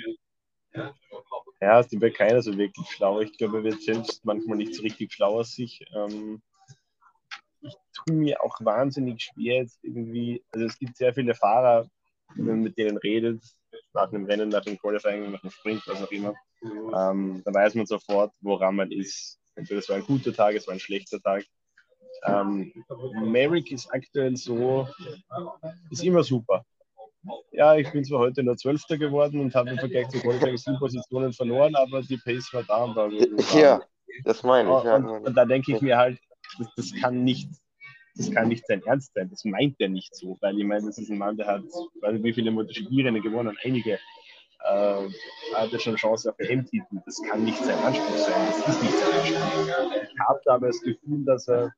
[1.61, 3.21] ja, ist dem keiner so wirklich schlau.
[3.21, 5.85] Ich glaube, er wird selbst manchmal nicht so richtig schlau aus sich.
[5.95, 6.43] Ähm,
[7.63, 11.89] ich tue mir auch wahnsinnig schwer jetzt irgendwie, also es gibt sehr viele Fahrer,
[12.35, 13.43] wenn man mit denen redet,
[13.95, 17.75] nach einem Rennen, nach dem Qualifying, nach dem Sprint, was auch immer, ähm, da weiß
[17.75, 19.39] man sofort, woran man ist.
[19.55, 21.45] Entweder es war ein guter Tag, es war ein schlechter Tag.
[22.25, 22.73] Ähm,
[23.23, 24.89] Merrick ist aktuell so,
[25.91, 26.65] ist immer super
[27.53, 30.79] ja, ich bin zwar heute nur Zwölfter geworden und habe im Vergleich zu Qualifying sieben
[30.79, 32.85] Positionen verloren, aber die Pace war da.
[32.85, 33.11] Und war
[33.59, 33.83] ja,
[34.25, 34.85] das meine ich.
[34.85, 34.97] Ja.
[34.97, 36.19] Und, und, da denke ich mir halt,
[36.59, 37.51] das, das, kann nicht,
[38.15, 39.29] das kann nicht sein Ernst sein.
[39.31, 41.65] Das meint er nicht so, weil ich meine, das ist ein Mann, der hat,
[42.01, 43.99] weiß nicht, wie viele MotoGP-Rennen gewonnen, einige.
[44.61, 45.09] Äh,
[45.55, 47.01] hat er schon Chance auf WM-Titel.
[47.05, 48.47] Das kann nicht sein Anspruch sein.
[48.47, 49.93] Das ist nicht sein Anspruch.
[50.03, 51.73] Ich habe aber das Gefühl, dass er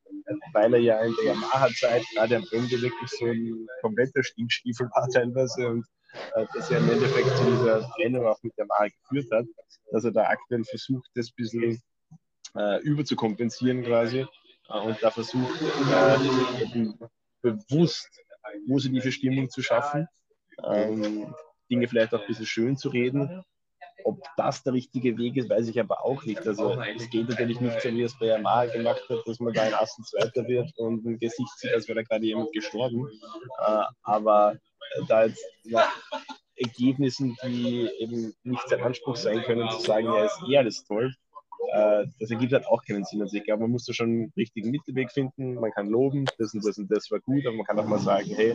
[0.52, 5.08] weil er ja in der Yamaha-Zeit gerade am Ende wirklich so ein kompletter Stinkstiefel war
[5.08, 5.86] teilweise und
[6.34, 9.46] äh, dass er im Endeffekt zu dieser Trennung auch mit Yamaha geführt hat,
[9.92, 11.82] dass er da aktuell versucht, das ein bisschen
[12.56, 14.26] äh, überzukompensieren quasi
[14.68, 16.92] äh, und da versucht, äh,
[17.42, 18.08] bewusst
[18.66, 20.08] positive Stimmung zu schaffen,
[20.64, 21.34] ähm,
[21.70, 23.44] Dinge vielleicht auch ein bisschen schön zu reden
[24.04, 26.46] ob das der richtige Weg ist, weiß ich aber auch nicht.
[26.46, 29.66] Also es geht natürlich nicht so, wie es bei Yamaha gemacht hat, dass man da
[29.66, 33.08] in Assen Zweiter wird und ein Gesicht sieht, als wäre da gerade jemand gestorben.
[33.66, 34.56] Äh, aber
[35.08, 35.94] da jetzt nach
[36.56, 41.12] Ergebnissen, die eben nicht sein Anspruch sein können, zu sagen, ja, ist eh alles toll,
[41.72, 43.20] äh, das ergibt halt auch keinen Sinn.
[43.22, 45.54] Also ich glaube, man muss da schon einen richtigen Mittelweg finden.
[45.54, 47.98] Man kann loben, das und das und das war gut, aber man kann auch mal
[47.98, 48.54] sagen, hey,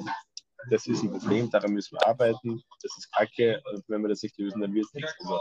[0.70, 4.24] das ist ein Problem, daran müssen wir arbeiten, das ist kacke, und wenn wir das
[4.24, 5.14] nicht lösen, dann wird es nichts.
[5.20, 5.40] Also,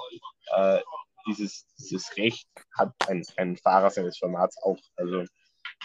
[0.56, 0.80] äh,
[1.26, 4.78] dieses, dieses Recht hat ein, ein Fahrer seines Formats auch.
[4.96, 5.24] Also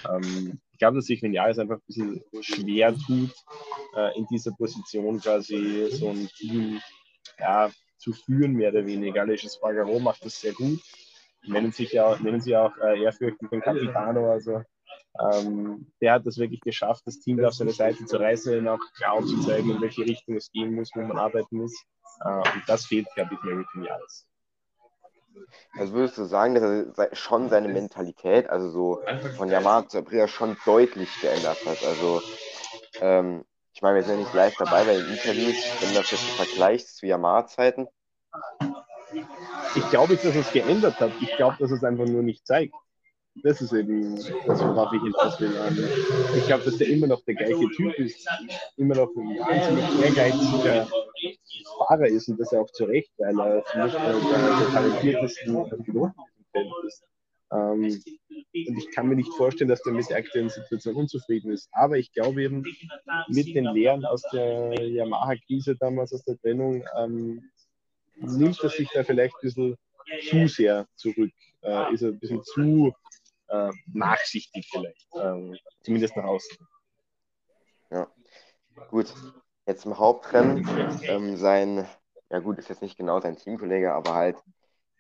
[0.10, 3.34] ähm, ich glaube, dass sich Vinales einfach ein bisschen schwer tut,
[3.96, 6.82] äh, in dieser Position quasi so ein Team
[7.40, 9.22] ja, zu führen, mehr oder weniger.
[9.22, 10.80] Aleix Spargaro macht das sehr gut.
[11.46, 14.62] Nennen, sich ja, nennen sie auch äh, ehrfürchtig den Capitano, also
[15.20, 19.14] ähm, der hat das wirklich geschafft, das Team auf seine Seite zu reißen, auch klar
[19.14, 21.74] aufzuzeigen, in welche Richtung es gehen muss, wo man arbeiten muss.
[22.24, 24.28] Äh, und das fehlt, glaube ich, Mary Jahres.
[25.78, 29.02] Also würdest du sagen, dass er schon seine Mentalität, also so
[29.38, 31.84] von Yamaha zu Aprilia, schon deutlich geändert hat?
[31.86, 32.22] Also,
[33.00, 36.10] ähm, ich meine, wir sind ja nicht live dabei bei den Interviews, wenn du das
[36.10, 37.88] jetzt vergleichst zu Yamaha-Zeiten.
[39.76, 41.12] Ich glaube nicht, dass es geändert hat.
[41.22, 42.74] Ich glaube, dass es einfach nur nicht zeigt
[43.44, 45.52] das ist eben das, worauf ich hinaus will.
[46.38, 48.28] Ich glaube, dass der immer noch der gleiche Typ ist,
[48.78, 50.88] immer noch ein wahnsinnig ehrgeiziger
[51.78, 56.14] Fahrer ist und das auch zu Recht, weil er für mich der, der talentiertesten Piloten
[56.88, 57.04] ist.
[57.52, 61.70] Ähm, und ich kann mir nicht vorstellen, dass der mit der aktuellen Situation unzufrieden ist.
[61.72, 62.64] Aber ich glaube eben,
[63.30, 67.44] mit den Lehren aus der Yamaha-Krise damals, aus der Trennung, ähm,
[68.16, 69.76] nimmt er sich da vielleicht ein bisschen
[70.30, 72.94] zu sehr zurück, äh, ist er ein bisschen zu
[73.50, 76.58] äh, nachsichtig vielleicht, ähm, zumindest nach außen.
[77.92, 78.08] Ja,
[78.90, 79.14] gut.
[79.66, 80.66] Jetzt im Hauptrennen,
[81.04, 81.86] ähm, sein,
[82.30, 84.38] ja gut, ist jetzt nicht genau sein Teamkollege, aber halt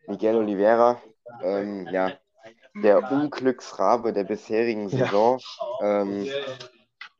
[0.07, 1.01] Miguel Oliveira,
[1.41, 2.11] ähm, ja,
[2.75, 5.39] der Unglücksrabe der bisherigen Saison,
[5.81, 6.27] ähm,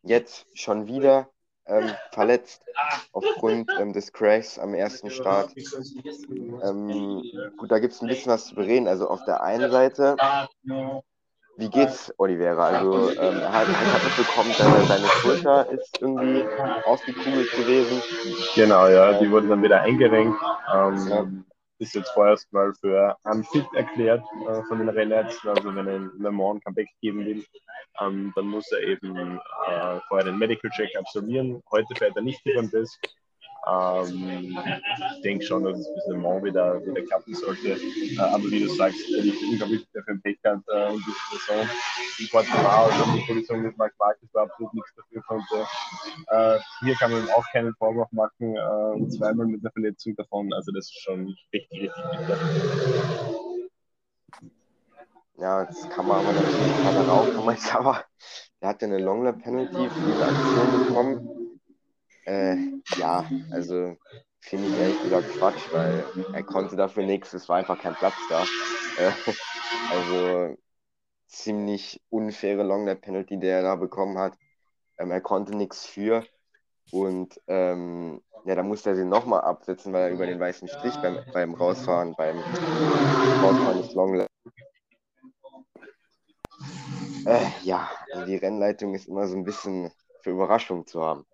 [0.03, 1.29] jetzt schon wieder
[1.65, 2.63] ähm, verletzt
[3.11, 5.53] aufgrund ähm, des Crashs am ersten Start.
[5.55, 7.23] Ähm,
[7.57, 8.87] gut, da gibt es ein bisschen was zu bereden.
[8.87, 10.15] Also auf der einen Seite
[11.57, 12.67] wie geht's Oliveira?
[12.67, 16.45] Also ähm, er hat, ich habe mitbekommen, dass seine Schulter ist irgendwie
[16.85, 18.01] ausgekugelt gewesen.
[18.55, 20.39] Genau, ja, die wurden dann wieder eingerenkt.
[20.73, 21.43] Ähm.
[21.79, 25.51] Ist jetzt vorerst mal für unfit erklärt äh, von den Rennärzten.
[25.51, 27.45] Also wenn er Le Mans Comeback geben will,
[28.01, 31.61] ähm, dann muss er eben äh, vorher den Medical Check absolvieren.
[31.69, 32.97] Heute fährt er nicht über den Test.
[33.67, 34.57] Ähm,
[35.15, 37.69] ich denke schon, dass es bis Le Mans wieder, wieder klappen sollte.
[37.69, 41.15] Äh, aber wie du sagst, wenn ich unglaublich für ein Pech gehabt äh, in dieser
[41.31, 41.69] Saison.
[42.19, 45.67] In Portugal und die Position mit Marc Marquez war absolut nichts dafür konnte.
[46.27, 50.51] Äh, hier kann man auch keinen Vorwurf machen, äh, zweimal mit einer Verletzung davon.
[50.53, 52.37] Also das ist schon richtig, richtig bitter.
[55.39, 58.03] Ja, das kann man aber natürlich auch nochmal aber
[58.59, 61.36] der hat ja eine Longlap Penalty für diese Aktion bekommen
[62.27, 62.57] äh,
[62.97, 63.95] ja, also
[64.41, 68.15] finde ich ehrlich gesagt Quatsch, weil er konnte dafür nichts, es war einfach kein Platz
[68.29, 68.43] da.
[68.97, 69.11] Äh,
[69.91, 70.57] also
[71.27, 74.37] ziemlich unfaire Longlap Penalty, der er da bekommen hat.
[74.97, 76.25] Ähm, er konnte nichts für
[76.91, 80.95] und ähm, ja, da musste er sie nochmal absetzen, weil er über den weißen Strich
[81.01, 82.43] beim, beim Rausfahren, beim
[83.41, 84.27] Rausfahren des Longlap.
[87.25, 91.25] Äh, ja, also die Rennleitung ist immer so ein bisschen für Überraschung zu haben.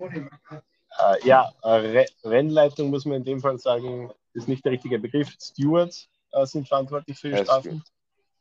[0.00, 5.28] Äh, ja, äh, Rennleitung muss man in dem Fall sagen, ist nicht der richtige Begriff.
[5.40, 7.82] Stewards äh, sind verantwortlich für die Strafen.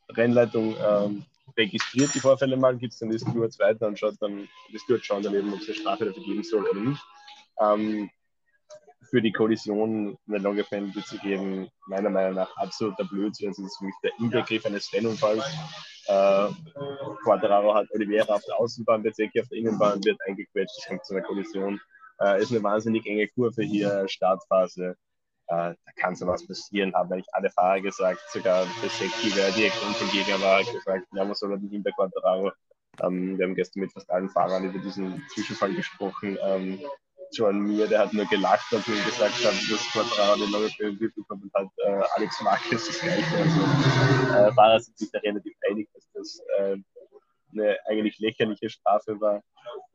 [0.10, 1.26] Rennleitung ähm,
[1.58, 5.06] registriert die Vorfälle mal, gibt es dann die Stewards weiter und schaut dann, die Stewards
[5.06, 7.02] schauen dann eben, ob es eine Strafe dafür geben soll oder nicht.
[7.60, 8.10] Ähm,
[9.10, 13.50] für die Kollision eine Longe Penalty zu geben, meiner Meinung nach absoluter Blödsinn.
[13.50, 15.46] Das ist für mich der Inbegriff eines Rennunfalls.
[16.08, 16.50] Äh,
[17.24, 21.14] Quadraro hat Oliveira auf der Außenbahn, Bezecchi auf der Innenbahn, wird eingequetscht, es kommt zu
[21.14, 21.80] einer Kollision.
[22.20, 24.96] Äh, ist eine wahnsinnig enge Kurve hier, Startphase.
[25.50, 29.82] Äh, da kann so was passieren, haben eigentlich alle Fahrer gesagt, sogar Bezecchi, der direkt
[29.86, 32.52] unter dem Gegner war, gesagt, ja, soll nicht hinter Quadraro.
[33.02, 36.38] Ähm, wir haben gestern mit fast allen Fahrern über diesen Zwischenfall gesprochen.
[36.42, 36.80] Ähm,
[37.34, 41.10] John Mir, der hat nur gelacht, als wir gesagt haben, dass Quadraro eine neue Penalty
[41.10, 43.38] bekommen und hat äh, Alex Marquez das gleiche.
[43.38, 43.60] Also
[44.34, 46.78] äh, Fahrer sind sich da relativ einig, dass das äh,
[47.54, 49.44] eine eigentlich lächerliche Strafe war.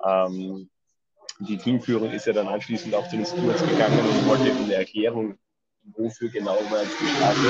[0.05, 0.69] Ähm,
[1.41, 5.39] die Teamführung ist ja dann anschließend auch zu den Stewards gegangen und wollte eine Erklärung,
[5.97, 7.47] wofür genau war jetzt die Strafe.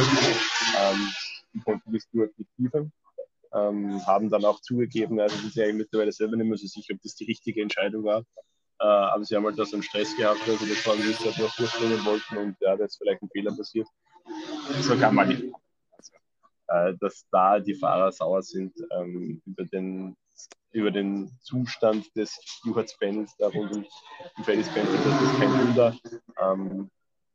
[0.79, 1.09] Ähm,
[1.55, 2.93] die konnten die Stewards nicht liefern.
[3.55, 6.95] Ähm, haben dann auch zugegeben, also sie sind ja mittlerweile selber nicht mehr so sicher,
[6.95, 8.25] ob das die richtige Entscheidung war.
[8.83, 11.49] Äh, aber sie haben halt da so einen Stress gehabt, also das waren sie ja
[11.57, 13.87] durchbringen wollten und ja, da ist vielleicht ein Fehler passiert.
[14.81, 15.55] So kann man nicht.
[15.97, 16.13] Also,
[16.67, 20.17] äh, dass da die Fahrer sauer sind ähm, über, den,
[20.73, 23.87] über den Zustand des Stewards Benz da rund um
[24.45, 25.97] Felix Benz, das ist kein Wunder.
[26.41, 26.91] Ähm,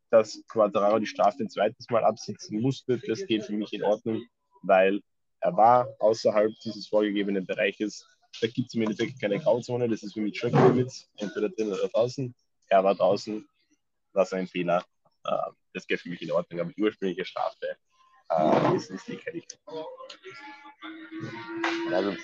[0.10, 4.22] dass Quadraro die Strafe ein zweites Mal absitzen musste, das geht für mich in Ordnung,
[4.64, 5.02] weil
[5.40, 8.06] er war außerhalb dieses vorgegebenen Bereiches
[8.42, 11.72] da gibt es im Endeffekt keine Grauzone, das ist für mich Track Limits, entweder drin
[11.72, 12.34] oder draußen.
[12.70, 13.48] Er war draußen,
[14.14, 14.84] das ist ein Fehler.
[15.26, 17.78] Äh, das geht für mich in Ordnung, aber die ursprüngliche Strafe
[18.30, 19.48] äh, ist, ist nicht fertig.
[21.92, 22.16] Also,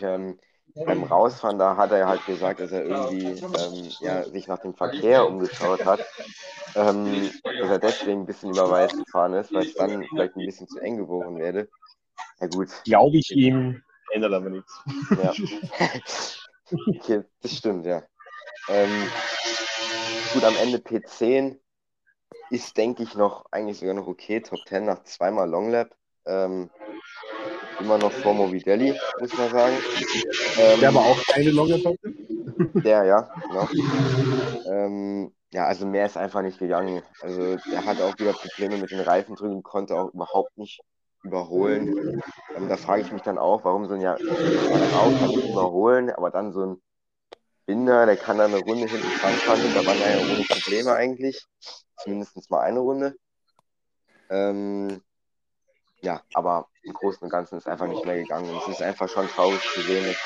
[0.00, 0.38] ähm,
[0.74, 4.74] beim Rausfahren, da hat er halt gesagt, dass er irgendwie ähm, ja, sich nach dem
[4.74, 6.04] Verkehr umgeschaut hat.
[6.76, 10.46] Ähm, dass er deswegen ein bisschen über Weiß gefahren ist, weil es dann vielleicht ein
[10.46, 11.68] bisschen zu eng geworden wäre.
[12.40, 12.68] Ja gut.
[12.84, 14.80] Glaube ich ihm, ändert aber nichts.
[15.22, 15.32] Ja.
[16.96, 18.02] okay, das stimmt, ja.
[18.68, 19.08] Ähm,
[20.32, 21.58] gut, am Ende P10
[22.50, 24.40] ist, denke ich, noch eigentlich sogar noch okay.
[24.40, 25.94] Top 10 nach zweimal Longlap.
[26.26, 26.70] Ähm,
[27.80, 29.76] immer noch vor Movidelli, muss man sagen.
[30.58, 32.14] Ähm, der aber auch keine Longlap hatte?
[32.82, 33.68] Der, ja, genau.
[34.70, 37.02] Ähm, ja, also mehr ist einfach nicht gegangen.
[37.20, 40.80] Also er hatte auch wieder Probleme mit den Reifen drüben, konnte auch überhaupt nicht
[41.22, 42.22] überholen.
[42.56, 46.10] Ähm, da frage ich mich dann auch, warum so ein ja auch kann nicht überholen,
[46.10, 46.82] aber dann so ein
[47.66, 51.46] Binder, der kann dann eine Runde hinten dran fahren, da waren ja ohne Probleme eigentlich.
[51.98, 53.14] Zumindest mal eine Runde.
[54.30, 55.02] Ähm,
[56.02, 58.48] ja, aber im Großen und Ganzen ist einfach nicht mehr gegangen.
[58.50, 60.16] Und es ist einfach schon traurig zu sehen, dass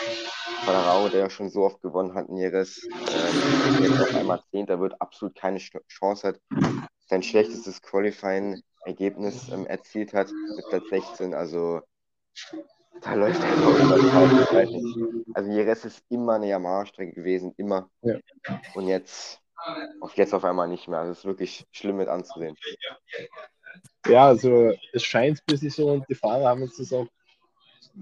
[0.64, 5.00] Paderau, der ja schon so oft gewonnen hat, Nieres, ähm, jetzt auf einmal Zehnter wird,
[5.00, 6.40] absolut keine Chance hat.
[7.08, 11.34] Sein schlechtestes Qualifying Ergebnis ähm, erzielt hat mit Platz 16.
[11.34, 11.80] Also
[13.00, 15.26] da läuft er ich weiß nicht.
[15.34, 17.88] Also Jerez ist immer eine Yamaha-Strecke gewesen, immer.
[18.02, 18.18] Ja.
[18.74, 19.40] Und jetzt
[20.00, 21.00] auf jetzt auf einmal nicht mehr.
[21.00, 22.56] Also es ist wirklich schlimm mit anzusehen.
[24.06, 27.06] Ja, also es scheint ein bisschen so und die Fahrer haben uns das auch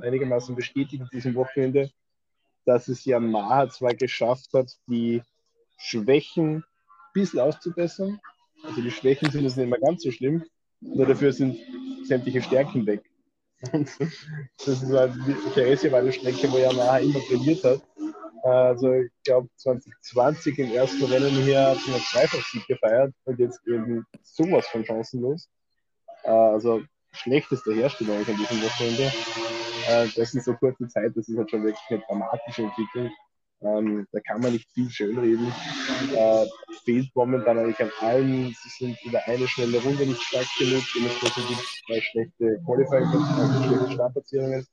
[0.01, 1.91] einigermaßen bestätigt in diesem Wochenende,
[2.65, 5.23] dass es Yamaha zwar geschafft hat, die
[5.79, 6.65] Schwächen ein
[7.13, 8.21] bisschen auszubessern.
[8.65, 10.45] Also die Schwächen sind jetzt nicht mehr ganz so schlimm,
[10.83, 11.59] nur dafür sind
[12.05, 13.03] sämtliche Stärken weg.
[13.71, 15.15] Das ist halt,
[15.55, 17.81] Theresia war eine Strecke, wo Yamaha immer verliert hat.
[18.45, 24.05] Also ich glaube 2020 im ersten Rennen hier hat man Zweifachsieg gefeiert und jetzt eben
[24.23, 25.49] sowas von chancenlos.
[26.25, 29.13] Also schlechteste Herstellung an diesem Wochenende.
[30.17, 33.11] Das ist so kurze Zeit, das ist halt schon wirklich eine dramatische Entwicklung.
[33.65, 35.53] Ähm, da kann man nicht viel schönreden.
[36.15, 36.47] Äh,
[36.85, 38.55] fehlt momentan eigentlich an allen.
[38.61, 40.83] Sie sind über eine schnelle Runde nicht stark genug.
[40.95, 44.67] Dementsprechend gibt es zwei schlechte Qualifying, also schlechte Startplatzierungen.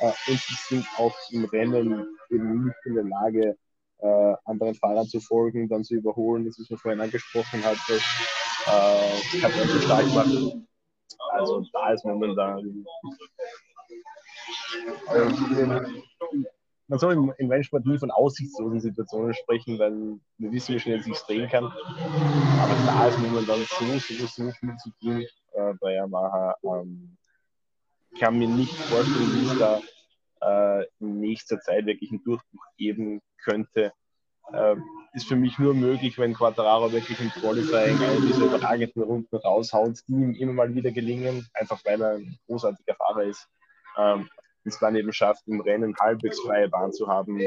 [0.00, 3.56] Äh, und sie sind auch im Rennen eben nicht in der Lage,
[3.98, 6.44] äh, anderen Fahrern zu folgen, dann zu überholen.
[6.44, 8.02] Das, was man vorhin angesprochen hat, das
[8.66, 10.66] äh, kann man so stark machen.
[11.30, 12.84] Also da ist momentan
[15.14, 16.51] äh,
[16.92, 20.98] man soll im, im Rennsport nie von aussichtslosen Situationen sprechen, weil wir wissen, wie schnell
[20.98, 21.64] es sich drehen kann.
[21.64, 25.24] Aber da ist momentan so, so, so viel zu tun
[25.54, 26.54] äh, bei Yamaha.
[26.62, 27.16] Ähm,
[28.20, 33.22] kann mir nicht vorstellen, wie es da äh, in nächster Zeit wirklich einen Durchbruch geben
[33.42, 33.94] könnte.
[34.52, 34.76] Äh,
[35.14, 40.00] ist für mich nur möglich, wenn Quattararo wirklich im Qualifying eine dieser überragenden Runden raushaut,
[40.08, 43.48] die ihm immer mal wieder gelingen, einfach weil er ein großartiger Fahrer ist.
[43.96, 44.28] Ähm,
[44.64, 47.40] es dann eben schafft, im Rennen halbwegs freie Bahn zu haben,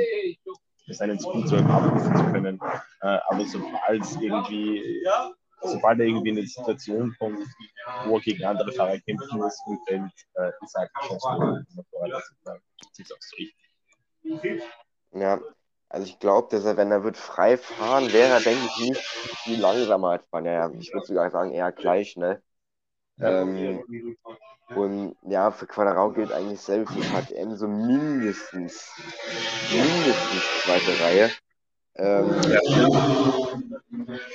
[0.87, 2.59] seinen Speedzeug abrufen zu können.
[3.01, 5.03] Äh, aber sobald es irgendwie,
[5.61, 7.39] sobald er irgendwie in eine Situation kommt,
[8.05, 11.29] wo er gegen andere Fahrer kämpfen muss im Feld, äh, ist halt schon so.
[15.13, 15.39] Ja,
[15.89, 19.01] also ich glaube, dass er, wenn er wird frei fahren, wäre er, denke ich, nicht
[19.43, 20.45] viel langsamer als fahren.
[20.45, 22.41] Ja, ich würde sogar sagen, eher gleich schnell.
[23.19, 23.85] Ähm,
[24.73, 28.91] und ja, für Quadrao gilt eigentlich selbst für KTM so mindestens,
[29.71, 31.31] mindestens zweite Reihe.
[31.95, 32.59] Ähm, ja.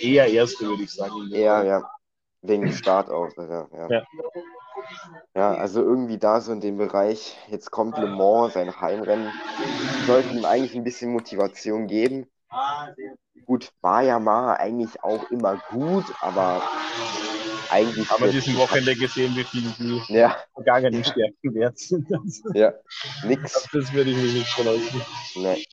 [0.00, 1.30] Eher erste, würde ich sagen.
[1.32, 1.90] Eher, ja.
[2.42, 3.28] Wegen Start auch.
[3.36, 3.88] Ja, ja.
[3.90, 4.02] ja.
[5.34, 9.30] ja, also irgendwie da so in dem Bereich, jetzt kommt Le Mans, sein Heimrennen,
[10.06, 12.26] sollte ihm eigentlich ein bisschen Motivation geben.
[13.44, 16.62] Gut, war ja mal eigentlich auch immer gut, aber
[17.70, 18.10] eigentlich.
[18.10, 20.36] Haben wir diesen Wochenende gesehen, wie viel die ja.
[20.54, 22.08] vergangenen Stärken wert sind.
[22.54, 22.72] ja,
[23.24, 23.68] nix.
[23.72, 25.02] Das würde ich mir nicht verleugnen.
[25.36, 25.64] Nee.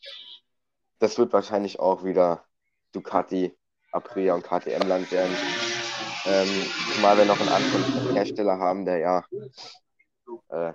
[0.99, 2.43] Das wird wahrscheinlich auch wieder
[2.91, 3.55] Ducati,
[3.91, 5.37] Aprilia und KTM-Land werden.
[6.25, 9.25] Ähm, zumal wir noch einen anderen Hersteller haben, der ja
[10.49, 10.73] äh,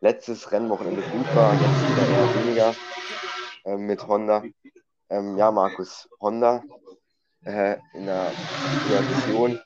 [0.00, 2.74] letztes Rennwochenende gut war, jetzt wieder eher weniger
[3.64, 4.42] äh, mit Honda.
[5.08, 6.62] Ähm, ja, Markus, Honda
[7.44, 8.32] äh, in der
[8.84, 9.60] Situation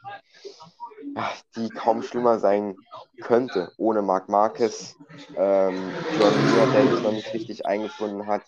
[1.56, 2.76] die kaum schlimmer sein
[3.20, 4.96] könnte, ohne Marc Marquez,
[5.36, 8.42] ähm, John der sich noch nicht richtig eingefunden hat,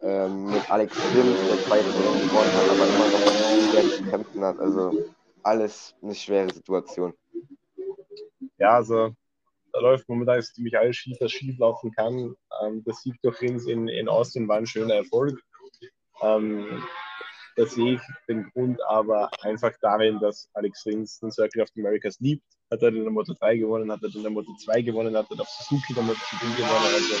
[0.00, 3.24] ähm, mit Alex Grimm, der zweite gewonnen hat, aber immer noch
[3.70, 4.58] sehr zu kämpfen hat.
[4.58, 4.92] Also
[5.42, 7.14] alles eine schwere Situation.
[8.58, 9.14] Ja, also
[9.72, 12.34] da läuft momentan ziemlich alles schief, was schief laufen kann.
[12.62, 15.40] Ähm, das Sieg durch Rins in, in Austin war ein schöner Erfolg.
[16.20, 16.82] Ähm,
[17.56, 21.80] da sehe ich den Grund aber einfach darin, dass Alex Rins den Circle of the
[21.80, 22.44] Americas liebt.
[22.70, 25.48] Hat er den Moto 3 gewonnen, hat er den Moto 2 gewonnen, hat er auf
[25.48, 26.94] Suzuki den Moto 2 gewonnen.
[26.94, 27.14] Also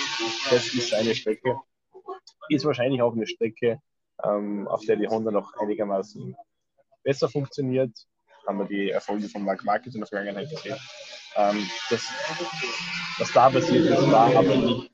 [0.50, 1.56] das ist seine Strecke.
[2.48, 3.78] Ist wahrscheinlich auch eine Strecke,
[4.24, 6.34] ähm, auf der die Honda noch einigermaßen
[7.02, 7.92] besser funktioniert.
[8.46, 10.76] Haben wir die Erfolge von Mark Marquez in der Vergangenheit gesehen.
[11.36, 12.02] Ähm, das,
[13.18, 14.90] was da passiert ist, war aber nicht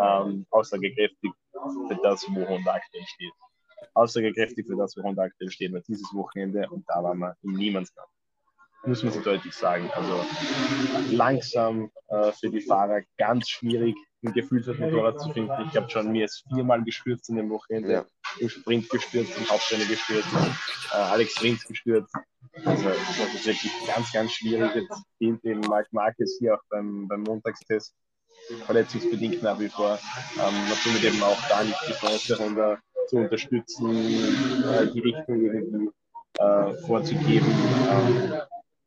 [0.00, 3.32] ähm, aussagekräftig für das, wo Honda aktuell steht
[3.94, 7.52] aussagekräftig für das, wo Honda aktuell steht, weil dieses Wochenende und da waren wir im
[7.52, 8.08] Niemandsland.
[8.84, 9.88] Muss man so deutlich sagen.
[9.94, 10.24] Also
[11.12, 15.52] langsam äh, für die Fahrer ganz schwierig, ein gefühltes Motorrad zu finden.
[15.68, 18.04] Ich habe schon mir ist viermal gestürzt in dem Wochenende, ja.
[18.40, 20.28] im Sprint gestürzt, im Hauptrennen gestürzt,
[20.92, 22.12] äh, Alex Rins gestürzt.
[22.64, 24.74] Also das ist wirklich ganz, ganz schwierig.
[24.74, 27.94] Jetzt fehlt eben Marc Marquez hier auch beim, beim Montagstest
[28.66, 29.98] verletzungsbedingt nach wie vor.
[30.36, 32.78] Ähm, natürlich eben auch da nicht die Chance, Honda
[33.08, 35.90] zu unterstützen, äh, die Richtung irgendwie
[36.38, 37.46] äh, vorzugeben.
[37.90, 38.32] Ähm,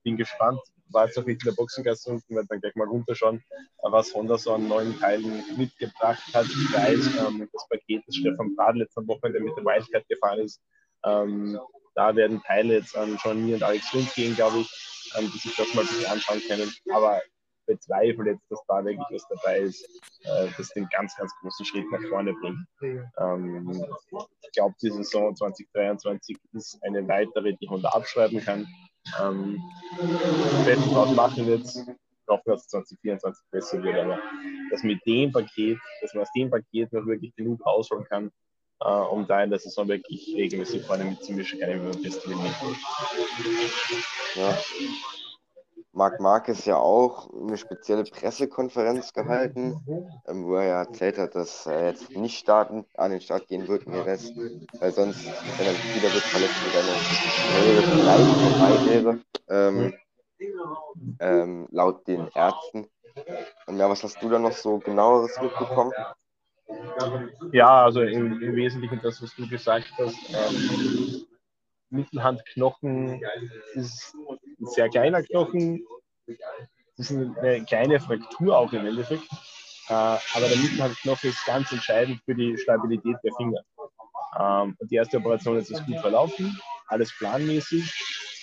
[0.03, 0.59] bin gespannt.
[0.89, 3.43] War jetzt auch nicht in der Boxengasse unten, werde dann gleich mal runterschauen,
[3.81, 6.45] was Honda so an neuen Teilen mitgebracht hat.
[6.45, 10.61] Ich weiß, ähm, das Paket, das Stefan Bradl letzte Woche mit der Wildcard gefahren ist,
[11.03, 11.59] ähm,
[11.95, 14.69] da werden Teile jetzt an John Mir und Alex Lund gehen, glaube ich,
[15.17, 16.71] die sich das mal ein bisschen anschauen können.
[16.93, 17.21] Aber
[17.65, 19.83] bezweifle jetzt, dass da wirklich was dabei ist,
[20.23, 22.65] äh, das den ganz, ganz großen Schritt nach vorne bringt.
[22.81, 23.85] Ähm,
[24.41, 28.67] ich glaube, die Saison 2023 ist eine weitere, die Honda abschreiben kann.
[29.21, 29.61] Ähm,
[30.65, 31.65] Besten draus machen wird,
[32.27, 34.19] hoffen, dass 2024 besser wird, aber
[34.71, 38.31] dass mit dem Paket, dass man aus dem Paket noch wirklich genug rausholen kann,
[38.81, 42.39] äh, um da in der Saison wirklich regelmäßig vorne mitzumischen, kann ich mir feststellen.
[44.35, 44.57] Ja,
[45.91, 49.79] Marc Marquez ja auch eine spezielle Pressekonferenz gehalten,
[50.27, 53.67] ähm, wo er ja erzählt hat, dass er jetzt nicht starten, an den Start gehen
[53.67, 54.33] wird in Rest,
[54.79, 55.25] weil sonst,
[55.57, 56.95] wenn er wieder wird verletzt, wird eine
[57.47, 59.19] Karriere wäre,
[59.49, 59.93] ähm,
[61.19, 62.87] ähm, laut den Ärzten.
[63.67, 65.93] Und ja, was hast du da noch so genaueres mitbekommen?
[67.51, 70.17] Ja, also im, im Wesentlichen das, was du gesagt hast.
[70.29, 71.25] Ähm,
[71.89, 73.21] Mittelhandknochen
[73.73, 74.15] ist
[74.59, 75.85] ein sehr kleiner Knochen.
[76.97, 79.23] Das ist eine kleine Fraktur auch im Endeffekt.
[79.87, 83.61] Äh, aber der Mittelhandknochen ist ganz entscheidend für die Stabilität der Finger.
[84.39, 87.93] Ähm, und die erste Operation ist gut verlaufen, alles planmäßig.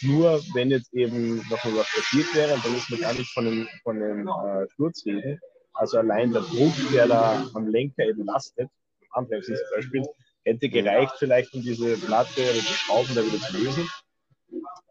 [0.02, 3.46] Nur wenn jetzt eben noch mal was passiert wäre, dann müssen wir gar nicht von
[3.46, 5.40] einem, von einem äh, Sturz reden.
[5.74, 8.68] Also allein der Druck, der da am Lenker eben lastet,
[9.12, 10.04] am zum Beispiel,
[10.44, 13.88] hätte gereicht vielleicht, um diese Platte oder die Schrauben da wieder zu lösen.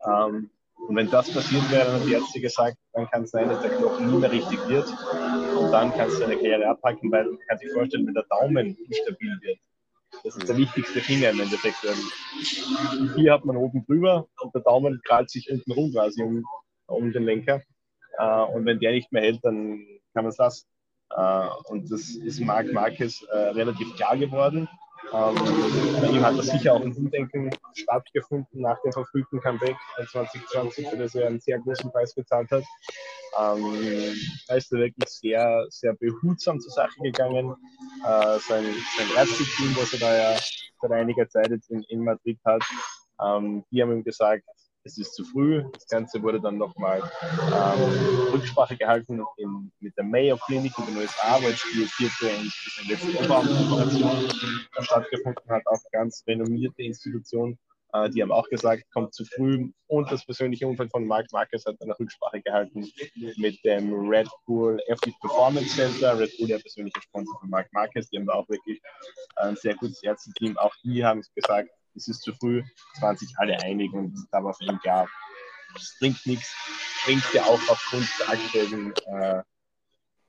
[0.05, 0.49] Ähm,
[0.87, 3.61] und wenn das passiert wäre, dann hat die Ärzte gesagt, dann kann es sein, dass
[3.61, 4.87] der Knochen nie mehr richtig wird.
[5.57, 8.75] Und dann kannst du deine Karriere abpacken, weil man kann sich vorstellen, wenn der Daumen
[8.75, 9.59] instabil wird.
[10.23, 11.77] Das ist der wichtigste Finger im Endeffekt.
[13.15, 16.43] Hier hat man oben drüber und der Daumen krallt sich unten rum quasi um,
[16.87, 17.61] um den Lenker.
[18.17, 20.67] Äh, und wenn der nicht mehr hält, dann kann man es lassen.
[21.15, 24.67] Äh, und das ist Marc Marquez äh, relativ klar geworden.
[25.13, 25.35] Ähm,
[26.01, 29.75] bei ihm hat das sicher auch ein Umdenken stattgefunden nach dem verfrühten Comeback
[30.11, 32.63] 2020, für das er einen sehr großen Preis bezahlt hat.
[33.39, 34.15] Ähm,
[34.47, 37.55] da ist er wirklich sehr, sehr behutsam zur Sache gegangen.
[38.05, 38.65] Äh, sein,
[38.97, 40.39] sein Ärzteteam, das er da ja
[40.81, 42.63] seit einiger Zeit jetzt in, in Madrid hat,
[43.21, 44.43] ähm, die haben ihm gesagt,
[44.83, 45.63] es ist zu früh.
[45.73, 50.97] Das Ganze wurde dann nochmal ähm, Rücksprache gehalten in, mit der Mayo Clinic in den
[50.97, 54.29] USA, wo jetzt die vierte und letzte Operation
[54.79, 57.57] stattgefunden hat, auch ganz renommierte Institution.
[57.93, 59.71] Äh, die haben auch gesagt, kommt zu früh.
[59.87, 62.89] Und das persönliche Umfeld von Mark Marquez hat eine Rücksprache gehalten
[63.37, 66.17] mit dem Red Bull F Performance Center.
[66.17, 68.81] Red Bull, der persönliche Sponsor von Mark Marquez, die haben da auch wirklich
[69.35, 70.57] ein sehr gutes Ärzteteam.
[70.57, 72.63] Auch die haben gesagt, es ist zu früh,
[72.95, 75.07] es waren sich alle einig und da war für ihn klar,
[75.75, 76.53] es bringt nichts,
[77.05, 79.43] bringt ja auch aufgrund der aktuellen, äh,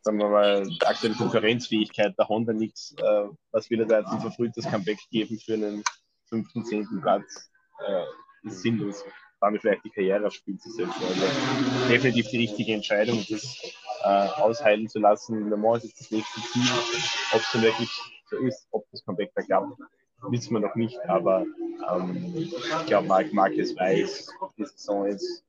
[0.02, 4.10] sagen wir mal, der aktuellen Konkurrenzfähigkeit der Honda nichts, äh, was will er da jetzt
[4.10, 5.82] ein verfrühtes Comeback geben für einen
[6.28, 7.50] fünften, zehnten Platz,
[7.86, 8.04] äh,
[8.44, 9.04] ist sinnlos.
[9.40, 11.02] Damit vielleicht die Karriere aufs Spiel zu setzen.
[11.02, 13.58] Also definitiv die richtige Entscheidung, das
[14.04, 15.50] äh, ausheilen zu lassen.
[15.50, 16.62] Le Mans ist das nächste Ziel.
[17.32, 17.90] Ob es wirklich
[18.30, 19.76] so ist, ob das Comeback da klappt,
[20.28, 21.44] wissen wir noch nicht, aber
[21.90, 25.44] ähm, ich glaube, Marc Marquez weiß, die Saison ist,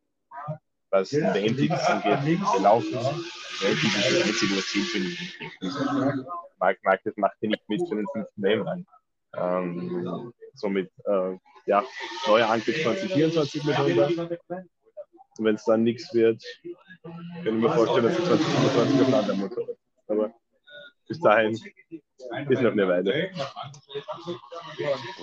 [0.90, 2.94] was den WM-Titel angeht, gelaufen.
[3.60, 6.26] WM-Titel ist das einzige, was zählt für ihn.
[6.60, 8.86] Marc Marquez macht hier nicht mit für den fünften WM-Rang.
[9.36, 11.84] Ähm, somit, äh, ja,
[12.28, 14.40] neuer Angriff 2024 mit 100.
[15.38, 16.44] Und wenn es dann nichts wird,
[17.02, 19.80] kann ich mir vorstellen, dass es 2025 auf ein anderer Motor wird.
[20.08, 20.34] Aber
[21.08, 21.60] bis dahin
[22.50, 23.30] ist noch eine Weile.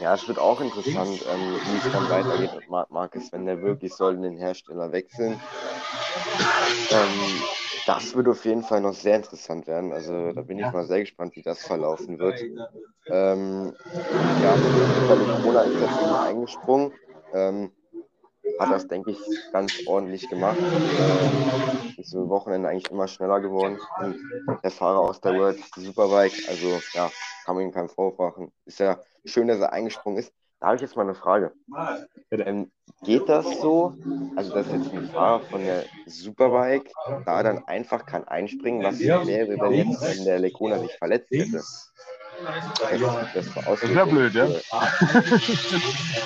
[0.00, 3.62] Ja, es wird auch interessant, ähm, wie es dann weitergeht mit Marc Marquez, wenn der
[3.62, 5.40] wirklich soll den Hersteller wechseln.
[6.90, 7.42] Ähm,
[7.86, 9.92] das wird auf jeden Fall noch sehr interessant werden.
[9.92, 12.44] Also da bin ich mal sehr gespannt, wie das verlaufen wird.
[13.08, 13.74] Ähm,
[14.40, 14.56] ja,
[15.06, 16.92] Corona ist natürlich eingesprungen.
[17.32, 17.72] Ähm,
[18.60, 19.18] hat das, denke ich,
[19.52, 20.58] ganz ordentlich gemacht.
[20.58, 23.78] Ähm, ist im Wochenende eigentlich immer schneller geworden.
[24.00, 27.10] Und der Fahrer aus der World Superbike, also ja,
[27.44, 28.52] kann man ihm keinen Vorwurf machen.
[28.66, 30.32] Ist ja schön, dass er eingesprungen ist.
[30.60, 31.52] Da habe ich jetzt mal eine Frage.
[32.30, 32.70] Ähm,
[33.02, 33.94] geht das so,
[34.36, 36.92] also dass jetzt ein Fahrer von der Superbike
[37.24, 41.62] da dann einfach kann einspringen, was wäre, wenn jetzt wenn der Lecona sich verletzt hätte?
[43.34, 44.46] Das, das, wäre blöd, ja.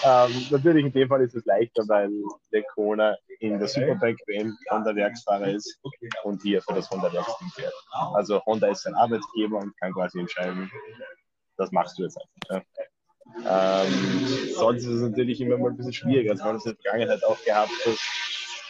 [0.05, 2.11] ähm, natürlich in dem Fall ist es leichter, weil
[2.51, 5.79] Lecona in der Superbike WM Honda Werksfahrer ist
[6.23, 7.75] und hier für das Honda Werksteam fährt.
[8.15, 10.71] Also Honda ist sein Arbeitgeber und kann quasi entscheiden,
[11.57, 12.19] das machst du jetzt
[12.51, 12.65] einfach.
[13.43, 13.85] Ja.
[13.85, 16.33] Ähm, sonst ist es natürlich immer mal ein bisschen schwieriger.
[16.33, 17.99] Also wir haben es in der Vergangenheit auch gehabt, dass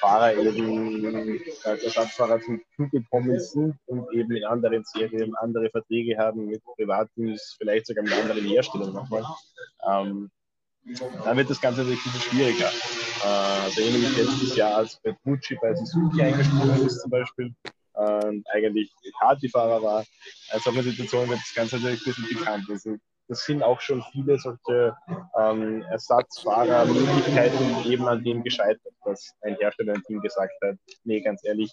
[0.05, 6.18] Fahrer eben als Ersatzfahrer zum Flug gekommen sind und eben in anderen Serien andere Verträge
[6.18, 9.24] haben mit Privatteams, vielleicht sogar mit anderen Herstellern nochmal.
[9.88, 10.30] Ähm,
[11.24, 12.70] dann wird das Ganze natürlich ein bisschen schwieriger.
[13.24, 17.55] Äh, also ähnlich letztes Jahr, als Petrucci bei Suzuki eingesprungen ist zum Beispiel
[17.94, 20.05] äh, und eigentlich Kati-Fahrer war.
[20.50, 22.66] Also in der Situation wird das Ganze natürlich ein bisschen bekannt.
[22.68, 22.96] Also
[23.28, 24.96] das sind auch schon viele solche
[25.38, 31.44] ähm, Ersatzfahrermöglichkeiten eben an dem gescheitert, dass ein Hersteller ein Team gesagt hat, nee, ganz
[31.44, 31.72] ehrlich,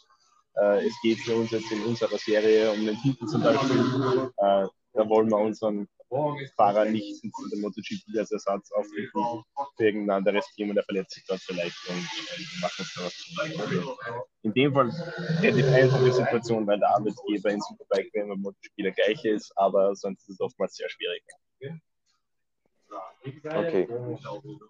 [0.55, 4.67] äh, es geht für uns jetzt in unserer Serie um den Titel zum Beispiel, äh,
[4.93, 5.87] da wollen wir unseren
[6.57, 9.43] Fahrer nicht in der MotoGP als Ersatz aufrufen
[9.77, 13.13] für irgendein anderes Team und er verletzt sich dort vielleicht und äh, macht das dort.
[14.43, 14.89] In dem Fall
[15.39, 19.95] relativ einfache Situation, weil der Arbeitgeber in Superbike wenn man MotoGP der gleiche ist, aber
[19.95, 21.23] sonst ist es oftmals sehr schwierig.
[23.23, 23.87] Okay,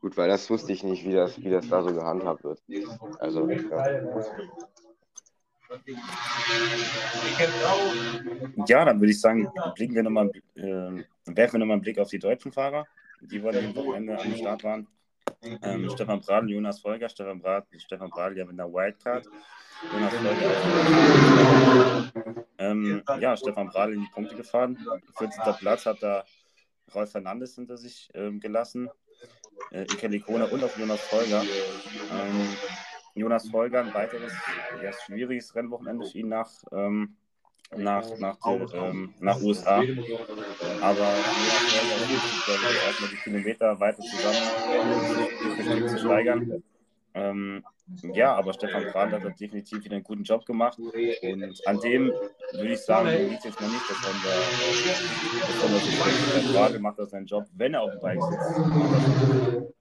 [0.02, 2.62] gut, weil das wusste ich nicht, wie das, wie das da so gehandhabt wird.
[3.20, 3.96] Also, ja.
[8.68, 11.98] Ja, dann würde ich sagen, blicken wir noch mal, äh, werfen wir nochmal einen Blick
[11.98, 12.86] auf die deutschen Fahrer,
[13.22, 14.88] die wohl am Wochenende am Start waren.
[15.42, 19.26] Ähm, Stefan Bradl, Jonas Folger, Stefan Bradl, Stefan Bradl ja mit einer Wildcard.
[19.92, 20.52] Jonas Folger
[22.58, 24.78] ähm, ja, Stefan Bradl in die Punkte gefahren.
[25.18, 25.42] 14.
[25.60, 26.24] Platz hat da
[26.94, 28.90] Rolf Fernandes hinter sich ähm, gelassen.
[29.72, 31.42] Äh, Ike Likona und auch Jonas Folger.
[31.42, 32.58] Ähm,
[33.14, 34.34] Jonas Folger ein weiteres
[34.82, 37.18] ja, schwieriges Rennwochenende für ihn nach, ähm,
[37.76, 38.38] nach, nach,
[38.74, 39.84] ähm, nach USA.
[40.82, 41.16] Aber
[42.48, 46.64] Jonas erstmal die Kilometer weiter zusammen zu steigern.
[47.14, 47.64] Ähm,
[48.14, 50.78] ja, aber Stefan Brand hat definitiv wieder einen guten Job gemacht.
[50.80, 52.14] Und an dem
[52.54, 54.32] würde ich sagen, liegt jetzt mal nicht, dass man da,
[56.54, 59.72] Frage macht, er seinen Job, wenn er auf dem Bike sitzt.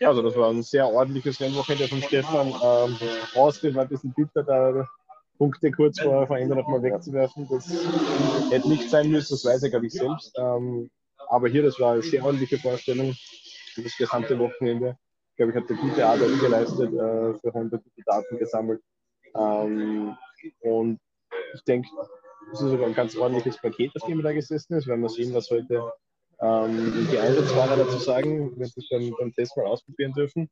[0.00, 2.48] Ja, also das war ein sehr ordentliches Rennwochenende von Stefan.
[2.48, 2.98] Ähm,
[3.34, 4.86] Austin war ein bisschen bitter, da
[5.38, 7.48] Punkte kurz vor Verändern noch mal wegzuwerfen.
[7.48, 7.68] Das
[8.50, 10.32] hätte nicht sein müssen, das weiß er, glaube ich, selbst.
[10.36, 10.90] Ähm,
[11.28, 13.14] aber hier, das war eine sehr ordentliche Vorstellung
[13.72, 14.96] für das gesamte Wochenende.
[15.34, 18.80] Ich glaube, ich habe gute Arbeit geleistet, äh, für Honda gute Daten gesammelt.
[19.34, 20.16] Ähm,
[20.60, 21.00] und
[21.54, 21.88] ich denke,
[22.52, 24.86] das ist sogar ein ganz ordentliches Paket, auf dem da gesessen ist.
[24.86, 25.92] Werden wir sehen, was heute
[26.40, 30.48] ähm, die Einsatzfahrer dazu sagen, wenn wir es beim Test mal ausprobieren dürfen.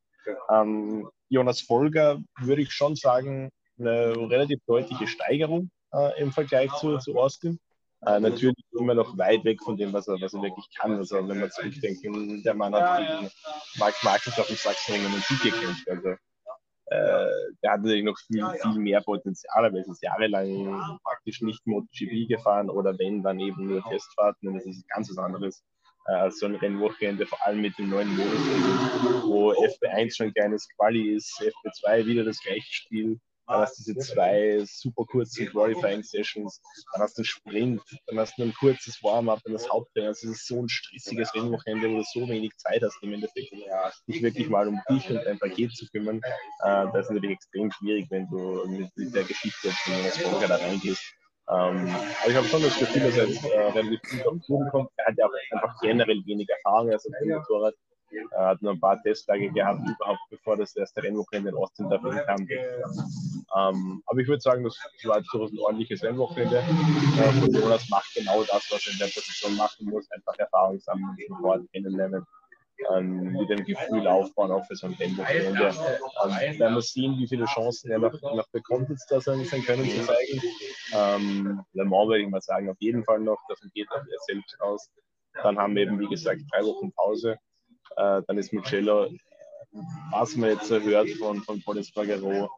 [0.49, 6.97] Ähm, Jonas Folger würde ich schon sagen, eine relativ deutliche Steigerung äh, im Vergleich zu,
[6.97, 7.57] zu Austin.
[8.05, 10.95] Äh, natürlich immer noch weit weg von dem, was er, was er wirklich kann.
[10.95, 13.31] Also wenn wir zurückdenken, der Mann hat gegen
[13.77, 15.89] Marc Marquez auf dem Sachsenring einen Sieg gekämpft.
[15.89, 17.27] Also äh,
[17.63, 22.27] der hat natürlich noch viel, viel mehr Potenzial, aber er ist jahrelang praktisch nicht MotoGP
[22.27, 25.63] gefahren oder wenn, dann eben nur Testfahrten und das ist ganz was anderes
[26.05, 28.41] äh, so ein Rennwochenende, vor allem mit dem neuen Modus,
[29.25, 33.19] wo FP1 schon ein kleines Quali ist, FP2 wieder das gleiche Spiel.
[33.47, 36.61] Dann hast du diese zwei super kurzen Qualifying Sessions,
[36.93, 40.09] dann hast du einen Sprint, dann hast du ein kurzes Warm-up, dann das Hauptrennen.
[40.09, 43.51] Also es ist so ein stressiges Rennwochenende, wo du so wenig Zeit hast, im Endeffekt
[44.07, 46.21] dich wirklich mal um dich und dein Paket zu kümmern.
[46.63, 51.03] Äh, das ist natürlich extrem schwierig, wenn du mit, der Geschichte als Folger da reingehst.
[51.49, 54.69] Ähm, aber ich habe schon das Gefühl, dass er jetzt äh, relativ gut auf Touren
[54.69, 54.89] kommt.
[54.95, 57.75] Er hat ja auch einfach generell wenig Erfahrung als dem Motorrad.
[58.31, 62.15] Er hat nur ein paar Testtage gehabt, überhaupt bevor das erste Rennwochenende in Austin dafür
[62.25, 62.47] kam.
[63.55, 66.57] Ähm, aber ich würde sagen, das war durchaus ein ordentliches Rennwochenende.
[66.57, 70.79] Äh, und Jonas macht genau das, was er in der Position machen muss, einfach Erfahrung
[70.79, 72.25] sammeln, Sport kennenlernen
[72.91, 75.73] ähm, mit dem Gefühl aufbauen, auch für so ein Rennwochenende.
[76.23, 79.63] Ähm, werden wir sehen, wie viele Chancen er noch, noch bekommt, jetzt da sein, sein
[79.63, 80.41] Können zu zeigen.
[80.93, 84.59] Ähm, Le Mans würde ich mal sagen, auf jeden Fall noch, davon geht er selbst
[84.59, 84.89] aus.
[85.41, 87.37] Dann haben wir eben, wie gesagt, drei Wochen Pause.
[87.97, 89.09] Äh, dann ist Mugello,
[90.11, 92.49] was man jetzt hört von, von Boris Bagaro,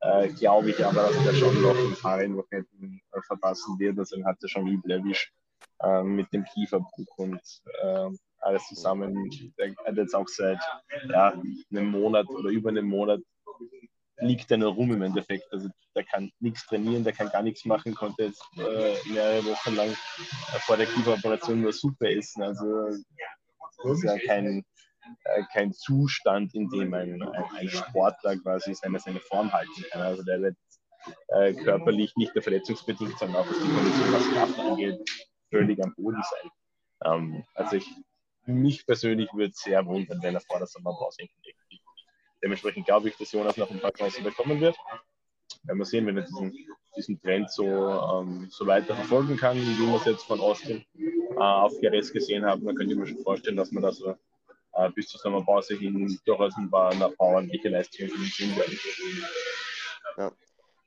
[0.00, 2.32] äh, glaube ich aber, dass er schon noch ein paar äh,
[3.26, 3.98] verpassen wird.
[3.98, 5.32] Also er hatte schon übel erwischt
[5.82, 7.40] äh, mit dem Kieferbruch und
[7.82, 8.08] äh,
[8.40, 9.30] alles zusammen.
[9.58, 10.58] Der hat jetzt auch seit
[11.08, 11.32] ja,
[11.70, 13.20] einem Monat oder über einem Monat
[14.18, 15.52] liegt er nur rum im Endeffekt.
[15.52, 19.74] Also der kann nichts trainieren, der kann gar nichts machen, konnte jetzt äh, mehrere Wochen
[19.74, 22.42] lang äh, vor der Kieferoperation nur Suppe essen.
[22.42, 22.88] Also
[23.82, 24.64] das ist ja kein,
[25.24, 30.02] äh, kein Zustand, in dem ein, ein, ein, Sportler quasi seine, seine Form halten kann.
[30.02, 30.56] Also der wird
[31.28, 35.10] äh, körperlich nicht nur verletzungsbedingt, sondern auch was die Kondition, was Kraft angeht,
[35.50, 36.50] völlig am Boden sein.
[37.04, 37.88] Ähm, also ich
[38.46, 41.58] mich persönlich würde sehr wundern, wenn er vor der Sommerpause hinlegt.
[42.42, 44.76] Dementsprechend glaube ich, dass Jonas noch ein paar Chancen bekommen wird.
[45.62, 46.52] Werden wir sehen, wenn er diesen,
[46.96, 51.34] diesen Trend so, ähm, so weiter verfolgen kann, wie wir es jetzt von Austin äh,
[51.36, 54.16] auf Jerez gesehen haben, dann könnte ich mir schon vorstellen, dass man da so
[54.74, 58.78] äh, bis zur Sommerpause hin durchaus ein paar, ordentliche Leistungen sehen werden.
[60.16, 60.32] Ja.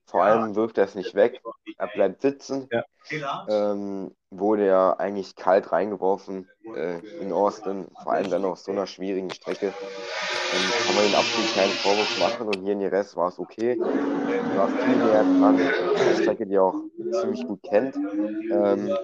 [0.07, 1.41] Vor allem wirft er es nicht weg.
[1.77, 2.69] Er bleibt sitzen.
[2.71, 3.45] Ja.
[3.49, 8.87] Ähm, wurde ja eigentlich kalt reingeworfen äh, in Austin, vor allem dann auf so einer
[8.87, 9.67] schwierigen Strecke.
[9.67, 13.79] Ähm, kann man den absolut keinen Vorwurf machen und hier in Jerez war es okay.
[13.79, 15.59] War viel näher dran.
[15.59, 16.81] Eine Strecke, die er auch
[17.21, 17.95] ziemlich gut kennt.
[17.95, 18.95] Ähm,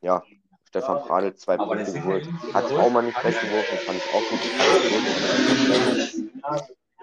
[0.00, 0.22] ja,
[0.68, 2.28] Stefan Pradel zwei Punkte geholt.
[2.54, 4.40] Hat auch mal nicht weggeworfen, fand ich auch gut.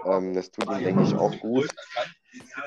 [0.06, 1.68] Ähm, das tut ihm, denke ich, auch gut.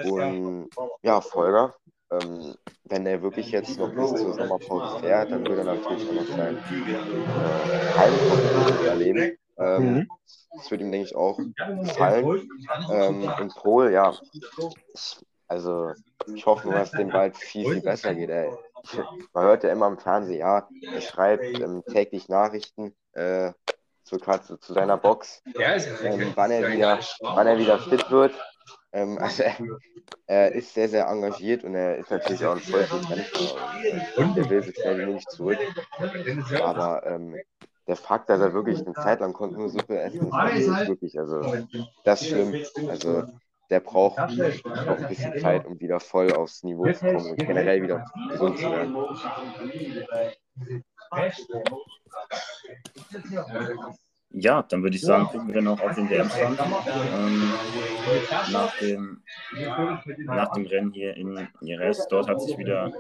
[0.04, 0.68] Und
[1.02, 1.74] ja, Folger
[2.10, 6.14] ähm, wenn er wirklich jetzt noch bis zur Sommerpause fährt, dann würde er natürlich auch
[6.14, 9.38] noch sein äh, Heimkommen erleben.
[9.58, 10.08] Ähm, mhm.
[10.56, 12.48] Das wird ihm, denke ich, auch gefallen.
[12.90, 14.14] Ähm, in Pol, ja,
[15.46, 15.92] also
[16.34, 18.30] ich hoffe nur, dass es dem bald viel, viel besser geht.
[18.30, 18.50] Ey.
[19.32, 23.52] Man hört ja immer im Fernsehen, ja, er schreibt ähm, täglich Nachrichten äh,
[24.04, 25.42] zu, zu, zu, seiner Box,
[26.02, 28.34] ähm, wann, er wieder, wann er wieder fit wird.
[28.92, 29.56] Ähm, also er,
[30.26, 33.56] er, ist sehr, sehr engagiert und er ist natürlich auch ein Vollblutkämpfer
[34.16, 35.58] und der will so schnell wie möglich zurück.
[36.62, 37.36] Aber ähm,
[37.86, 41.42] der Fakt, dass er wirklich eine Zeit lang konnte nur Suppe essen, ist wirklich, also
[42.04, 42.54] das schlimm.
[42.88, 43.24] Also
[43.70, 47.82] der braucht noch ein bisschen Zeit, um wieder voll aufs Niveau zu kommen und generell
[47.82, 48.96] wieder gesund zu werden.
[54.30, 56.58] Ja, dann würde ich sagen, gucken wir noch auf den WM-Stand.
[56.60, 57.52] Ähm,
[58.52, 59.22] nach, dem,
[60.24, 62.92] nach dem Rennen hier in Jerez, dort hat sich wieder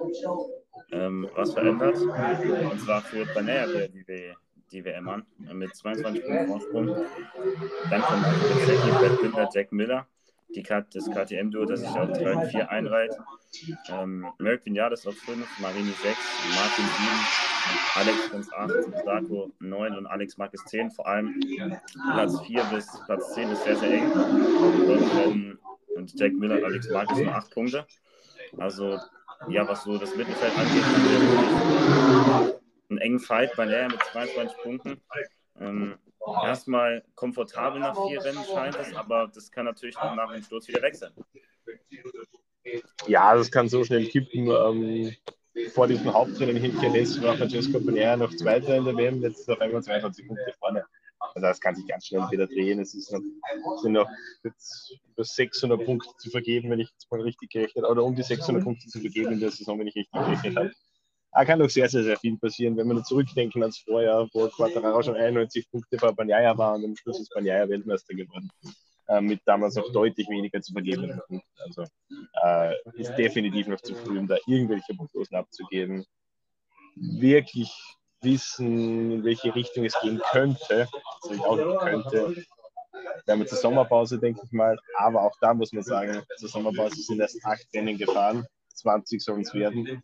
[0.90, 1.96] ähm, was verändert.
[1.96, 4.32] Und zwar führt Banea die,
[4.72, 6.96] die WM an mit 22 Punkten Vorsprung.
[7.90, 8.24] Dann kommt
[8.64, 10.06] Zeki, Brad Binder, Jack Miller
[10.54, 13.16] die Kat das KTM-Duo, das sich auf 3 und 4 einreiht.
[13.90, 16.18] Ähm, Merck Vinales auf 5, Marini 6,
[16.54, 17.38] Martin 7,
[17.94, 20.90] Alex Prinz 8, Sarko 9 und Alex Marquez 10.
[20.90, 21.40] Vor allem
[22.12, 24.10] Platz 4 bis Platz 10 ist sehr, sehr eng.
[24.12, 25.58] Und,
[25.96, 27.86] und Jack Miller und Alex Marquez nur 8 Punkte.
[28.56, 28.98] Also,
[29.48, 30.84] ja, was so das Mittelfeld angeht,
[32.88, 35.00] einen engen Fight bei Leer mit 22 Punkten.
[35.60, 35.96] Ähm,
[36.44, 40.68] erstmal komfortabel nach vier Rennen scheint es, aber das kann natürlich auch nach dem Sturz
[40.68, 41.12] wieder weg sein.
[43.06, 44.48] Ja, das kann so schnell kippen.
[44.48, 45.14] Ähm,
[45.74, 49.50] vor diesem Hauptrennen hinter Jerez war Francesco Bonera noch Zweiter in der WM, jetzt ist
[49.50, 50.84] auf einmal 22 Punkte vorne.
[51.20, 52.78] Also das kann sich ganz schnell wieder drehen.
[52.80, 53.20] Es ist noch,
[53.82, 54.08] sind noch
[54.44, 58.14] jetzt über 600 Punkte zu vergeben, wenn ich jetzt mal richtig gerechnet habe, oder um
[58.14, 60.70] die 600 Punkte zu vergeben in der Saison, wenn ich richtig gerechnet habe.
[61.32, 64.48] Da kann doch sehr, sehr, sehr viel passieren, wenn wir nur zurückdenken ans Vorjahr, wo
[64.48, 68.50] Quattararo schon 91 Punkte vor Banyaya war und am Schluss ist Banyaya Weltmeister geworden.
[69.08, 71.18] Äh, mit damals noch deutlich weniger zu vergeben.
[71.64, 71.84] Also
[72.44, 76.04] äh, ist definitiv noch zu früh, um da irgendwelche Prognosen abzugeben.
[76.94, 77.72] Wirklich
[78.20, 80.88] wissen, in welche Richtung es gehen könnte,
[81.22, 82.44] also auch könnte.
[83.24, 86.48] Wir haben jetzt eine Sommerpause, denke ich mal, aber auch da muss man sagen, zur
[86.48, 88.46] Sommerpause sind erst acht Rennen gefahren.
[88.78, 90.02] 20 sollen es werden.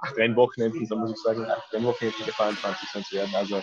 [0.00, 3.34] Acht Rennwochenenden, so muss ich sagen, acht Rennwochenenden gefahren, 20 sollen es werden.
[3.34, 3.62] Also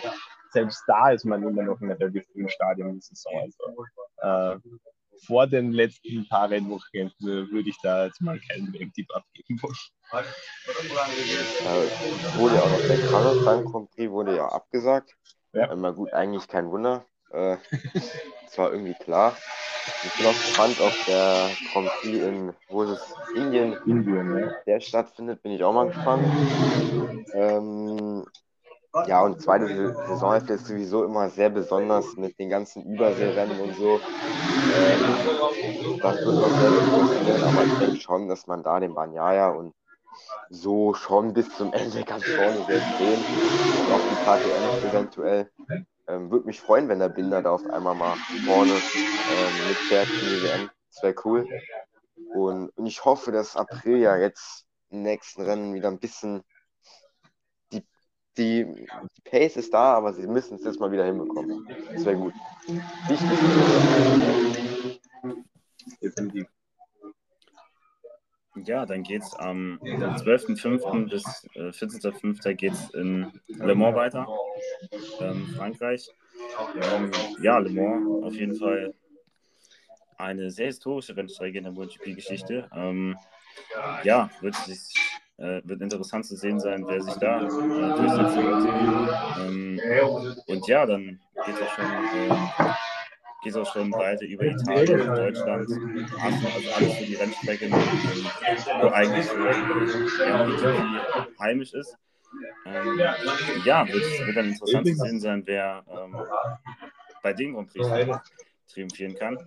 [0.52, 3.32] selbst da ist man immer noch in einem relativ frühen Stadium in der Saison.
[3.40, 3.86] Also,
[4.22, 4.58] äh,
[5.26, 9.76] vor den letzten paar Rennwochenenden würde ich da jetzt mal keinen WM-Tipp abgeben wollen.
[10.12, 10.24] Äh,
[12.38, 15.14] wurde ja auch noch der Carlos Grand Prix wurde ja abgesagt.
[15.52, 15.72] Ja.
[15.72, 17.04] Immer gut, eigentlich kein Wunder.
[17.30, 17.56] Äh,
[18.44, 19.36] das war irgendwie klar.
[20.04, 23.16] Ich bin auch gespannt auf der Grand Prix in, wo ist es?
[23.34, 23.74] Indien.
[23.86, 24.54] Indien, ja.
[24.66, 26.26] Der stattfindet, bin ich auch mal gespannt.
[27.32, 28.24] Ähm,
[29.06, 29.66] ja, und zweite
[30.08, 34.00] Saisonhälfte ist sowieso immer sehr besonders mit den ganzen Überseerennen und so.
[34.72, 35.16] Ähm,
[36.02, 36.90] das wird auch sehr gut
[37.42, 39.74] aber ich denke schon, dass man da den Banyaya und
[40.50, 43.24] so schon bis zum Ende ganz vorne selbst sehen.
[43.72, 45.50] Und auch die KTM eventuell.
[46.10, 50.28] Ähm, Würde mich freuen, wenn der Binder da auf einmal mal vorne ähm, mitfährt in
[50.28, 50.70] die WM.
[50.92, 51.46] Das wäre cool.
[52.34, 56.42] Und, und ich hoffe, dass April ja jetzt im nächsten Rennen wieder ein bisschen
[57.72, 57.84] die,
[58.36, 61.68] die, die Pace ist da, aber sie müssen es jetzt mal wieder hinbekommen.
[61.92, 62.34] Das wäre gut.
[63.06, 63.38] Wichtig.
[66.02, 66.59] Definitiv.
[68.56, 71.08] Ja, dann geht es am 12.05.
[71.08, 71.24] bis
[71.54, 72.54] äh, 14.05.
[72.54, 74.26] geht es in Le Mans weiter,
[75.20, 76.08] ähm, Frankreich.
[76.92, 78.92] Ähm, ja, Le Mans auf jeden Fall
[80.16, 82.68] eine sehr historische Rennstrecke in der MotoGP-Geschichte.
[82.74, 83.16] Ähm,
[84.02, 84.94] ja, wird, sich,
[85.38, 88.68] äh, wird interessant zu sehen sein, wer sich da äh, durchsetzen wird.
[89.40, 89.80] Ähm,
[90.46, 91.86] und ja, dann geht es auch schon
[93.42, 95.68] geht auch schon weiter über Italien und Deutschland.
[96.22, 99.38] Also, also alles für die Rennstrecke, wo eigentlich so
[100.24, 101.96] ja, heimisch ist.
[102.66, 103.00] Ähm,
[103.64, 106.16] ja, wird, wird dann interessant zu sehen sein, wer ähm,
[107.22, 107.88] bei den Grand Prix
[108.72, 109.38] triumphieren kann.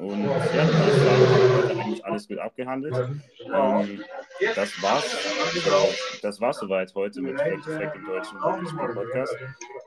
[0.00, 2.94] Und ja, das war eigentlich alles gut abgehandelt.
[3.52, 4.02] Ähm,
[4.54, 5.16] das war's.
[6.22, 9.36] Das war's soweit heute mit Fact Fact im deutschen Podcast.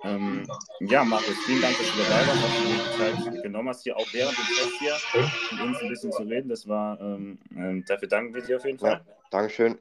[0.04, 0.46] Ähm,
[0.82, 3.84] ja, Markus, vielen Dank, dass du dabei warst, dass du dir die Zeit genommen hast,
[3.84, 6.50] hier auch während dem Test hier mit uns ein bisschen zu reden.
[6.50, 9.02] Das war, ähm, ähm, dafür danken wir dir auf jeden Fall.
[9.08, 9.80] Ja, Dankeschön.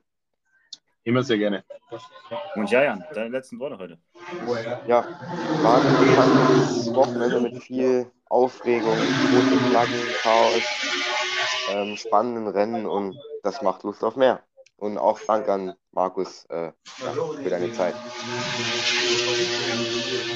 [1.04, 1.64] Immer sehr gerne.
[2.54, 3.98] Und Jajan, deine letzten Worte heute.
[4.86, 5.04] Ja,
[5.62, 10.62] war ein Wochenende mit viel Aufregung, großen Flaggen, Chaos,
[11.70, 14.42] ähm, spannenden Rennen und das macht Lust auf mehr.
[14.78, 16.72] und auch Dank an Markus äh, ja,
[17.42, 17.94] für deine Zeit.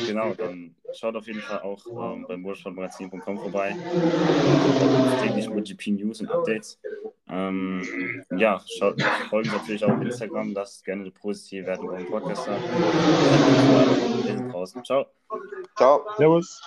[0.07, 3.75] Genau, dann schaut auf jeden Fall auch ähm, beim motorsportmagazin.com vorbei.
[5.23, 6.79] Täglich MotoGP News und Updates.
[7.29, 7.83] Ähm,
[8.37, 12.47] ja, schaut, folgt natürlich auch auf Instagram, lasst gerne eine positive Wertung beim Podcast
[14.67, 14.85] draußen.
[14.85, 15.07] Ciao.
[15.77, 16.05] Ciao.
[16.17, 16.63] Servus.